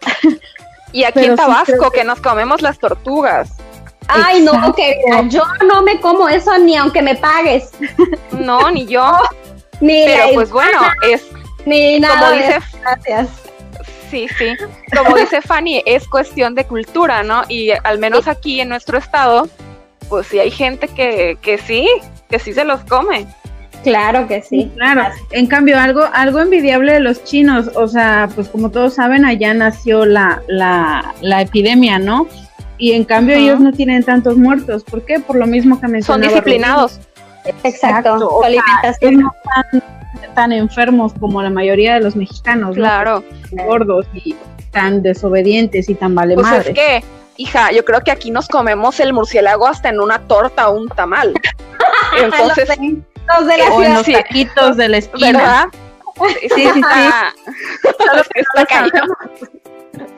y 0.92 1.04
aquí 1.04 1.20
Pero 1.20 1.32
en 1.32 1.36
Tabasco 1.36 1.90
que 1.90 2.04
nos 2.04 2.20
comemos 2.20 2.62
las 2.62 2.78
tortugas. 2.78 3.56
Ay, 4.08 4.40
no, 4.42 4.74
que 4.74 5.00
yo 5.28 5.42
no 5.66 5.82
me 5.82 6.00
como 6.00 6.28
eso 6.28 6.56
ni 6.58 6.76
aunque 6.76 7.02
me 7.02 7.14
pagues. 7.14 7.72
No, 8.32 8.70
ni 8.70 8.86
yo. 8.86 9.02
Ni, 9.80 10.04
Pero 10.06 10.24
pues 10.34 10.50
bueno, 10.50 10.80
es 11.02 11.26
ni 11.66 12.00
nada. 12.00 12.20
como 12.20 12.32
dice 12.32 12.58
gracias. 12.80 13.28
Sí, 14.10 14.26
sí. 14.38 14.56
Como 14.96 15.16
dice 15.16 15.42
Fanny, 15.42 15.82
es 15.84 16.08
cuestión 16.08 16.54
de 16.54 16.64
cultura, 16.64 17.22
¿no? 17.22 17.42
Y 17.48 17.70
al 17.84 17.98
menos 17.98 18.26
aquí 18.26 18.60
en 18.60 18.70
nuestro 18.70 18.96
estado, 18.96 19.48
pues 20.08 20.26
sí 20.28 20.38
hay 20.38 20.50
gente 20.50 20.88
que, 20.88 21.36
que 21.42 21.58
sí, 21.58 21.86
que 22.30 22.38
sí 22.38 22.54
se 22.54 22.64
los 22.64 22.80
come. 22.84 23.26
Claro 23.84 24.26
que 24.26 24.40
sí. 24.42 24.72
Claro, 24.76 25.02
en 25.30 25.46
cambio, 25.46 25.78
algo, 25.78 26.04
algo 26.14 26.40
envidiable 26.40 26.94
de 26.94 27.00
los 27.00 27.22
chinos, 27.24 27.70
o 27.74 27.86
sea, 27.86 28.28
pues 28.34 28.48
como 28.48 28.70
todos 28.70 28.94
saben, 28.94 29.24
allá 29.26 29.52
nació 29.54 30.04
la, 30.06 30.42
la, 30.48 31.14
la 31.20 31.42
epidemia, 31.42 31.98
¿no? 31.98 32.26
Y 32.78 32.92
en 32.92 33.04
cambio 33.04 33.36
ellos 33.36 33.60
no 33.60 33.72
tienen 33.72 34.04
tantos 34.04 34.36
muertos. 34.36 34.84
¿Por 34.84 35.04
qué? 35.04 35.20
Por 35.20 35.36
lo 35.36 35.46
mismo 35.46 35.76
que 35.76 35.82
Son 35.82 35.92
mencionaba. 35.92 36.28
disciplinados. 36.32 37.00
Exacto. 37.64 37.68
Exacto, 37.68 38.28
o 38.28 38.44
alimentación. 38.44 39.14
No 39.20 39.32
están 39.44 40.34
tan 40.34 40.52
enfermos 40.52 41.12
como 41.18 41.42
la 41.42 41.50
mayoría 41.50 41.94
de 41.94 42.00
los 42.00 42.16
mexicanos, 42.16 42.70
¿no? 42.70 42.82
Claro. 42.82 43.24
Gordos 43.52 44.06
y 44.14 44.34
tan 44.72 45.02
desobedientes 45.02 45.88
y 45.88 45.94
tan 45.94 46.14
vale 46.14 46.34
Pues 46.34 46.46
madre. 46.46 46.70
es 46.70 46.74
que, 46.74 47.04
hija, 47.36 47.70
yo 47.72 47.84
creo 47.84 48.00
que 48.02 48.10
aquí 48.10 48.30
nos 48.30 48.48
comemos 48.48 49.00
el 49.00 49.12
murciélago 49.12 49.66
hasta 49.66 49.88
en 49.88 50.00
una 50.00 50.18
torta 50.20 50.68
o 50.68 50.76
un 50.76 50.88
tamal. 50.88 51.34
Entonces, 52.20 52.68
Los 52.78 53.46
de 53.46 53.58
la 53.58 53.64
o 53.72 53.82
en 53.82 53.94
los 53.94 54.04
sí. 54.06 54.12
taquitos 54.12 54.76
de 54.76 54.88
la 54.88 54.96
esquina. 54.98 55.38
¿verdad? 55.38 55.64
Sí, 56.28 56.48
sí, 56.54 56.62
sí. 56.74 56.82
Ah. 56.84 57.32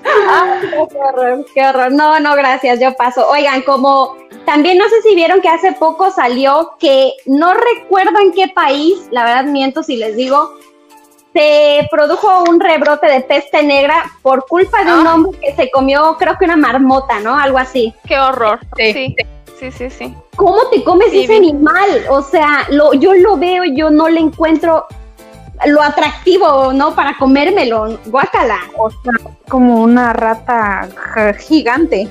Ay, 0.04 0.68
no, 0.76 0.88
qué 0.88 0.96
horror, 0.96 1.46
qué 1.54 1.66
horror. 1.66 1.92
No, 1.92 2.20
no, 2.20 2.34
gracias, 2.34 2.80
yo 2.80 2.94
paso. 2.94 3.28
Oigan, 3.28 3.62
como 3.62 4.16
también 4.50 4.78
no 4.78 4.88
sé 4.88 5.00
si 5.02 5.14
vieron 5.14 5.40
que 5.40 5.48
hace 5.48 5.70
poco 5.74 6.10
salió 6.10 6.72
que 6.80 7.12
no 7.24 7.54
recuerdo 7.54 8.18
en 8.18 8.32
qué 8.32 8.48
país, 8.48 8.98
la 9.12 9.22
verdad 9.22 9.44
miento 9.44 9.84
si 9.84 9.94
les 9.94 10.16
digo, 10.16 10.54
se 11.32 11.86
produjo 11.88 12.42
un 12.48 12.58
rebrote 12.58 13.06
de 13.06 13.20
peste 13.20 13.62
negra 13.62 14.10
por 14.22 14.44
culpa 14.48 14.82
de 14.84 14.92
un 14.92 15.06
Ah. 15.06 15.14
hombre 15.14 15.38
que 15.38 15.54
se 15.54 15.70
comió, 15.70 16.16
creo 16.18 16.34
que 16.36 16.46
una 16.46 16.56
marmota, 16.56 17.20
¿no? 17.20 17.38
Algo 17.38 17.58
así. 17.58 17.94
Qué 18.08 18.18
horror. 18.18 18.58
Sí. 18.76 18.92
Sí, 18.92 19.16
sí, 19.60 19.70
sí, 19.70 19.88
sí. 19.88 20.14
¿Cómo 20.34 20.66
te 20.72 20.82
comes 20.82 21.12
Sí, 21.12 21.22
ese 21.22 21.36
animal? 21.36 22.06
O 22.10 22.20
sea, 22.20 22.66
lo, 22.70 22.92
yo 22.94 23.14
lo 23.14 23.36
veo, 23.36 23.62
yo 23.64 23.88
no 23.88 24.08
le 24.08 24.18
encuentro 24.18 24.86
lo 25.66 25.80
atractivo, 25.80 26.72
¿no? 26.72 26.92
Para 26.96 27.16
comérmelo. 27.18 27.98
Guácala. 28.06 28.58
O 28.76 28.90
sea, 28.90 29.12
como 29.48 29.80
una 29.80 30.12
rata 30.12 30.88
gigante. 31.38 32.08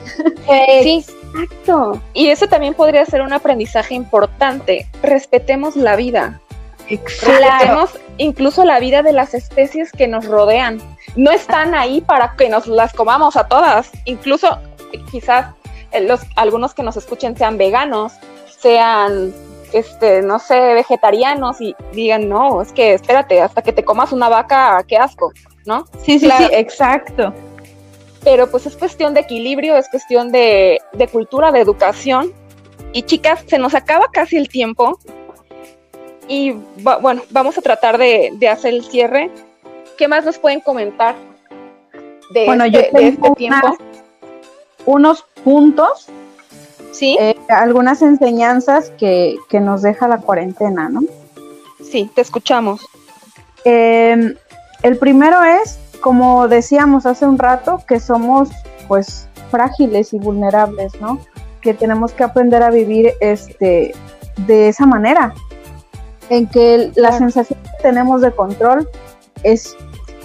Sí, 0.83 1.03
Exacto. 1.35 2.01
y 2.13 2.29
eso 2.29 2.47
también 2.47 2.73
podría 2.73 3.05
ser 3.05 3.21
un 3.21 3.33
aprendizaje 3.33 3.93
importante. 3.95 4.87
Respetemos 5.03 5.75
la 5.75 5.95
vida. 5.95 6.39
Respetemos 6.89 7.91
incluso 8.17 8.65
la 8.65 8.79
vida 8.79 9.03
de 9.03 9.13
las 9.13 9.33
especies 9.33 9.91
que 9.91 10.07
nos 10.07 10.25
rodean. 10.25 10.81
No 11.15 11.31
están 11.31 11.75
ahí 11.75 12.01
para 12.01 12.35
que 12.35 12.49
nos 12.49 12.65
las 12.67 12.93
comamos 12.93 13.35
a 13.37 13.47
todas. 13.47 13.91
Incluso 14.05 14.57
quizás 15.11 15.53
eh, 15.91 16.01
los, 16.01 16.21
algunos 16.35 16.73
que 16.73 16.81
nos 16.83 16.97
escuchen 16.97 17.37
sean 17.37 17.57
veganos, 17.57 18.13
sean, 18.59 19.31
este, 19.71 20.21
no 20.23 20.39
sé, 20.39 20.73
vegetarianos 20.73 21.61
y 21.61 21.75
digan, 21.93 22.27
no, 22.27 22.61
es 22.61 22.71
que 22.71 22.93
espérate, 22.93 23.39
hasta 23.41 23.61
que 23.61 23.71
te 23.71 23.83
comas 23.85 24.11
una 24.11 24.27
vaca, 24.29 24.83
qué 24.87 24.97
asco, 24.97 25.31
¿no? 25.65 25.85
Sí, 26.03 26.17
sí, 26.19 26.25
Claro. 26.25 26.47
sí, 26.47 26.55
exacto. 26.55 27.33
Pero 28.23 28.49
pues 28.49 28.65
es 28.65 28.75
cuestión 28.75 29.13
de 29.13 29.21
equilibrio, 29.21 29.77
es 29.77 29.87
cuestión 29.89 30.31
de, 30.31 30.79
de 30.93 31.07
cultura, 31.07 31.51
de 31.51 31.59
educación. 31.61 32.33
Y 32.91 33.03
chicas, 33.03 33.43
se 33.47 33.57
nos 33.59 33.73
acaba 33.75 34.07
casi 34.11 34.35
el 34.37 34.49
tiempo. 34.49 34.97
Y 36.27 36.53
va- 36.85 36.97
bueno, 36.97 37.21
vamos 37.31 37.57
a 37.57 37.61
tratar 37.61 37.97
de, 37.97 38.31
de 38.33 38.47
hacer 38.49 38.73
el 38.73 38.83
cierre. 38.83 39.31
¿Qué 39.97 40.07
más 40.07 40.25
nos 40.25 40.37
pueden 40.37 40.59
comentar 40.61 41.15
de, 42.31 42.45
Bueno, 42.45 42.65
este, 42.65 42.89
yo 42.93 42.99
de 42.99 43.07
este 43.07 43.31
tiempo? 43.31 43.67
unas- 43.67 43.77
unos 44.85 45.25
puntos, 45.43 46.07
Sí, 46.91 47.15
eh, 47.19 47.35
algunas 47.49 48.01
enseñanzas 48.01 48.91
que, 48.97 49.37
que 49.49 49.59
nos 49.59 49.81
deja 49.83 50.07
la 50.07 50.17
cuarentena, 50.17 50.89
¿no? 50.89 51.01
sí, 51.83 52.09
te 52.13 52.21
escuchamos. 52.21 52.81
Eh, 53.65 54.35
el 54.83 54.97
primero 54.97 55.43
es, 55.43 55.78
como 56.01 56.47
decíamos 56.47 57.05
hace 57.05 57.25
un 57.25 57.37
rato, 57.37 57.81
que 57.87 57.99
somos 57.99 58.49
pues 58.87 59.27
frágiles 59.51 60.13
y 60.13 60.19
vulnerables, 60.19 60.99
¿no? 61.01 61.19
Que 61.61 61.73
tenemos 61.73 62.13
que 62.13 62.23
aprender 62.23 62.63
a 62.63 62.69
vivir 62.69 63.13
este, 63.19 63.93
de 64.47 64.69
esa 64.69 64.85
manera, 64.85 65.33
en 66.29 66.47
que 66.47 66.91
la 66.95 67.09
Claro. 67.09 67.17
sensación 67.17 67.59
que 67.63 67.83
tenemos 67.83 68.21
de 68.21 68.31
control 68.31 68.89
es 69.43 69.75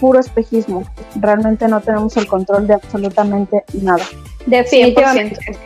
puro 0.00 0.18
espejismo. 0.18 0.84
Realmente 1.16 1.66
no 1.68 1.80
tenemos 1.80 2.16
el 2.16 2.26
control 2.26 2.66
de 2.66 2.74
absolutamente 2.74 3.64
nada. 3.74 4.04
Definitivamente. 4.46 5.40
100%. 5.40 5.56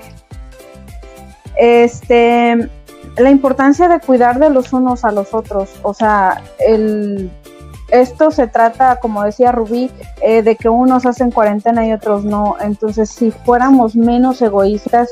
este 1.57 2.68
la 3.16 3.31
importancia 3.31 3.88
de 3.88 3.99
cuidar 3.99 4.38
de 4.38 4.49
los 4.49 4.73
unos 4.73 5.05
a 5.05 5.11
los 5.11 5.35
otros, 5.35 5.71
o 5.83 5.92
sea, 5.92 6.40
el 6.61 7.31
esto 7.90 8.31
se 8.31 8.46
trata, 8.46 9.01
como 9.01 9.22
decía 9.22 9.51
Rubí, 9.51 9.90
eh, 10.20 10.42
de 10.42 10.57
que 10.57 10.68
unos 10.68 11.07
hacen 11.07 11.31
cuarentena 11.31 11.87
y 11.87 11.92
otros 11.92 12.24
no. 12.24 12.57
Entonces, 12.61 13.11
si 13.11 13.31
fuéramos 13.31 13.96
menos 13.96 14.42
egoístas 14.42 15.09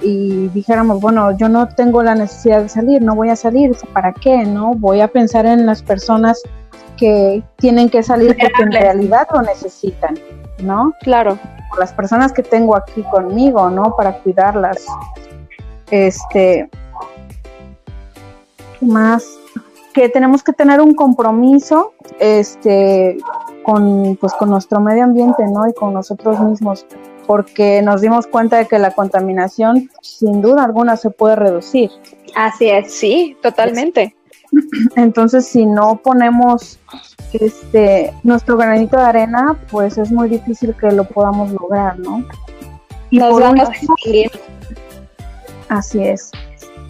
y 0.00 0.48
dijéramos, 0.48 1.00
bueno, 1.00 1.36
yo 1.36 1.48
no 1.48 1.68
tengo 1.68 2.02
la 2.02 2.14
necesidad 2.14 2.62
de 2.62 2.68
salir, 2.68 3.02
no 3.02 3.14
voy 3.14 3.30
a 3.30 3.36
salir, 3.36 3.76
¿para 3.92 4.12
qué? 4.12 4.44
¿No? 4.44 4.74
Voy 4.74 5.00
a 5.00 5.08
pensar 5.08 5.44
en 5.44 5.66
las 5.66 5.82
personas 5.82 6.40
que 6.96 7.42
tienen 7.56 7.88
que 7.88 8.02
salir 8.02 8.36
porque 8.40 8.62
en 8.62 8.72
realidad 8.72 9.26
lo 9.32 9.42
necesitan, 9.42 10.18
¿no? 10.62 10.92
Claro. 11.00 11.38
O 11.72 11.78
las 11.78 11.92
personas 11.92 12.32
que 12.32 12.42
tengo 12.42 12.76
aquí 12.76 13.02
conmigo, 13.10 13.70
¿no? 13.70 13.96
Para 13.96 14.18
cuidarlas. 14.18 14.84
Este, 15.90 16.70
¿qué 18.78 18.86
más? 18.86 19.39
Que 19.92 20.08
tenemos 20.08 20.42
que 20.42 20.52
tener 20.52 20.80
un 20.80 20.94
compromiso 20.94 21.94
este 22.18 23.18
con 23.62 24.16
pues 24.20 24.32
con 24.34 24.50
nuestro 24.50 24.80
medio 24.80 25.04
ambiente 25.04 25.44
no 25.46 25.68
y 25.68 25.74
con 25.74 25.94
nosotros 25.94 26.40
mismos 26.40 26.86
porque 27.26 27.82
nos 27.82 28.00
dimos 28.00 28.26
cuenta 28.26 28.58
de 28.58 28.66
que 28.66 28.78
la 28.78 28.92
contaminación 28.92 29.90
sin 30.02 30.42
duda 30.42 30.64
alguna 30.64 30.96
se 30.96 31.10
puede 31.10 31.36
reducir 31.36 31.90
Así 32.34 32.68
es. 32.68 32.92
Sí, 32.92 33.36
totalmente. 33.42 34.14
entonces 34.96 35.46
si 35.46 35.66
no 35.66 36.00
ponemos 36.02 36.78
este 37.32 38.12
nuestro 38.22 38.56
granito 38.56 38.96
de 38.96 39.04
arena 39.04 39.56
pues 39.70 39.98
es 39.98 40.10
muy 40.10 40.28
difícil 40.28 40.74
que 40.74 40.90
lo 40.90 41.04
podamos 41.04 41.52
lograr 41.52 41.98
no 41.98 42.24
y 43.10 43.18
Nos 43.18 43.30
por 43.30 43.42
vamos 43.42 43.68
a 43.68 43.72
último-. 43.72 44.30
Así 45.68 46.02
es. 46.02 46.32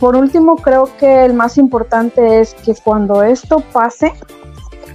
Por 0.00 0.16
último, 0.16 0.56
creo 0.56 0.88
que 0.96 1.26
el 1.26 1.34
más 1.34 1.58
importante 1.58 2.40
es 2.40 2.54
que 2.54 2.74
cuando 2.74 3.22
esto 3.22 3.60
pase, 3.72 4.14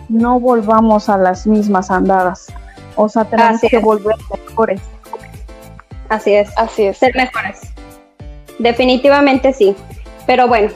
no 0.10 0.40
volvamos 0.40 1.10
a 1.10 1.18
las 1.18 1.46
mismas 1.46 1.92
andadas. 1.92 2.48
O 2.96 3.08
sea, 3.08 3.26
tenemos 3.26 3.58
Así 3.58 3.70
que 3.70 3.78
es. 3.78 3.84
volver 3.84 4.16
mejores. 4.48 4.82
Así 6.10 6.34
es. 6.34 6.50
Así 6.58 6.86
es. 6.86 6.98
Ser 6.98 7.16
mejores. 7.16 7.62
Definitivamente 8.58 9.54
sí. 9.54 9.76
Pero 10.26 10.48
bueno, 10.48 10.72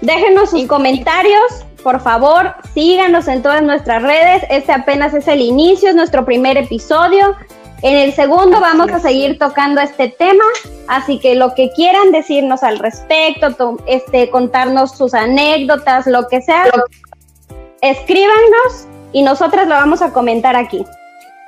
déjenos 0.00 0.50
sus 0.50 0.66
comentarios. 0.66 1.64
Por 1.82 2.00
favor, 2.00 2.54
síganos 2.74 3.28
en 3.28 3.42
todas 3.42 3.62
nuestras 3.62 4.02
redes. 4.02 4.42
Este 4.50 4.72
apenas 4.72 5.14
es 5.14 5.28
el 5.28 5.40
inicio, 5.40 5.90
es 5.90 5.94
nuestro 5.94 6.24
primer 6.24 6.56
episodio. 6.56 7.36
En 7.82 7.94
el 7.96 8.12
segundo 8.12 8.60
vamos 8.60 8.90
a 8.92 8.98
seguir 8.98 9.38
tocando 9.38 9.80
este 9.80 10.08
tema, 10.08 10.44
así 10.88 11.20
que 11.20 11.36
lo 11.36 11.54
que 11.54 11.70
quieran 11.70 12.10
decirnos 12.10 12.62
al 12.64 12.78
respecto, 12.80 13.54
to- 13.54 13.76
este, 13.86 14.30
contarnos 14.30 14.96
sus 14.96 15.14
anécdotas, 15.14 16.06
lo 16.08 16.26
que 16.26 16.42
sea, 16.42 16.64
escríbanos 17.80 18.86
y 19.12 19.22
nosotras 19.22 19.68
lo 19.68 19.74
vamos 19.74 20.02
a 20.02 20.12
comentar 20.12 20.56
aquí. 20.56 20.84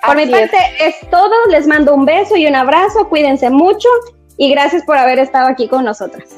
Por 0.06 0.16
mi 0.16 0.22
Así 0.22 0.32
es. 0.34 0.40
parte 0.50 0.58
es 0.80 1.10
todo, 1.10 1.34
les 1.50 1.66
mando 1.66 1.94
un 1.94 2.04
beso 2.06 2.36
y 2.36 2.46
un 2.46 2.54
abrazo, 2.54 3.08
cuídense 3.08 3.50
mucho 3.50 3.88
y 4.36 4.50
gracias 4.50 4.84
por 4.84 4.96
haber 4.96 5.18
estado 5.18 5.48
aquí 5.48 5.68
con 5.68 5.84
nosotras. 5.84 6.30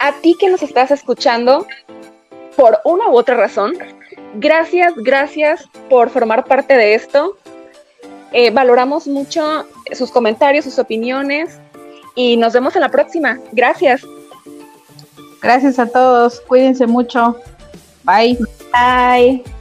a 0.00 0.12
ti 0.12 0.36
que 0.38 0.48
nos 0.48 0.62
estás 0.62 0.90
escuchando, 0.92 1.66
por 2.56 2.78
una 2.84 3.08
u 3.08 3.16
otra 3.18 3.36
razón, 3.36 3.74
gracias, 4.36 4.92
gracias 4.96 5.64
por 5.90 6.08
formar 6.08 6.44
parte 6.44 6.74
de 6.76 6.94
esto. 6.94 7.36
Eh, 8.32 8.50
valoramos 8.50 9.06
mucho 9.06 9.66
sus 9.92 10.10
comentarios, 10.10 10.64
sus 10.64 10.78
opiniones 10.78 11.58
y 12.14 12.36
nos 12.36 12.52
vemos 12.52 12.74
en 12.76 12.82
la 12.82 12.90
próxima. 12.90 13.38
Gracias. 13.52 14.02
Gracias 15.40 15.78
a 15.78 15.86
todos. 15.86 16.40
Cuídense 16.40 16.86
mucho. 16.86 17.36
Bye. 18.04 18.38
Bye. 18.72 19.57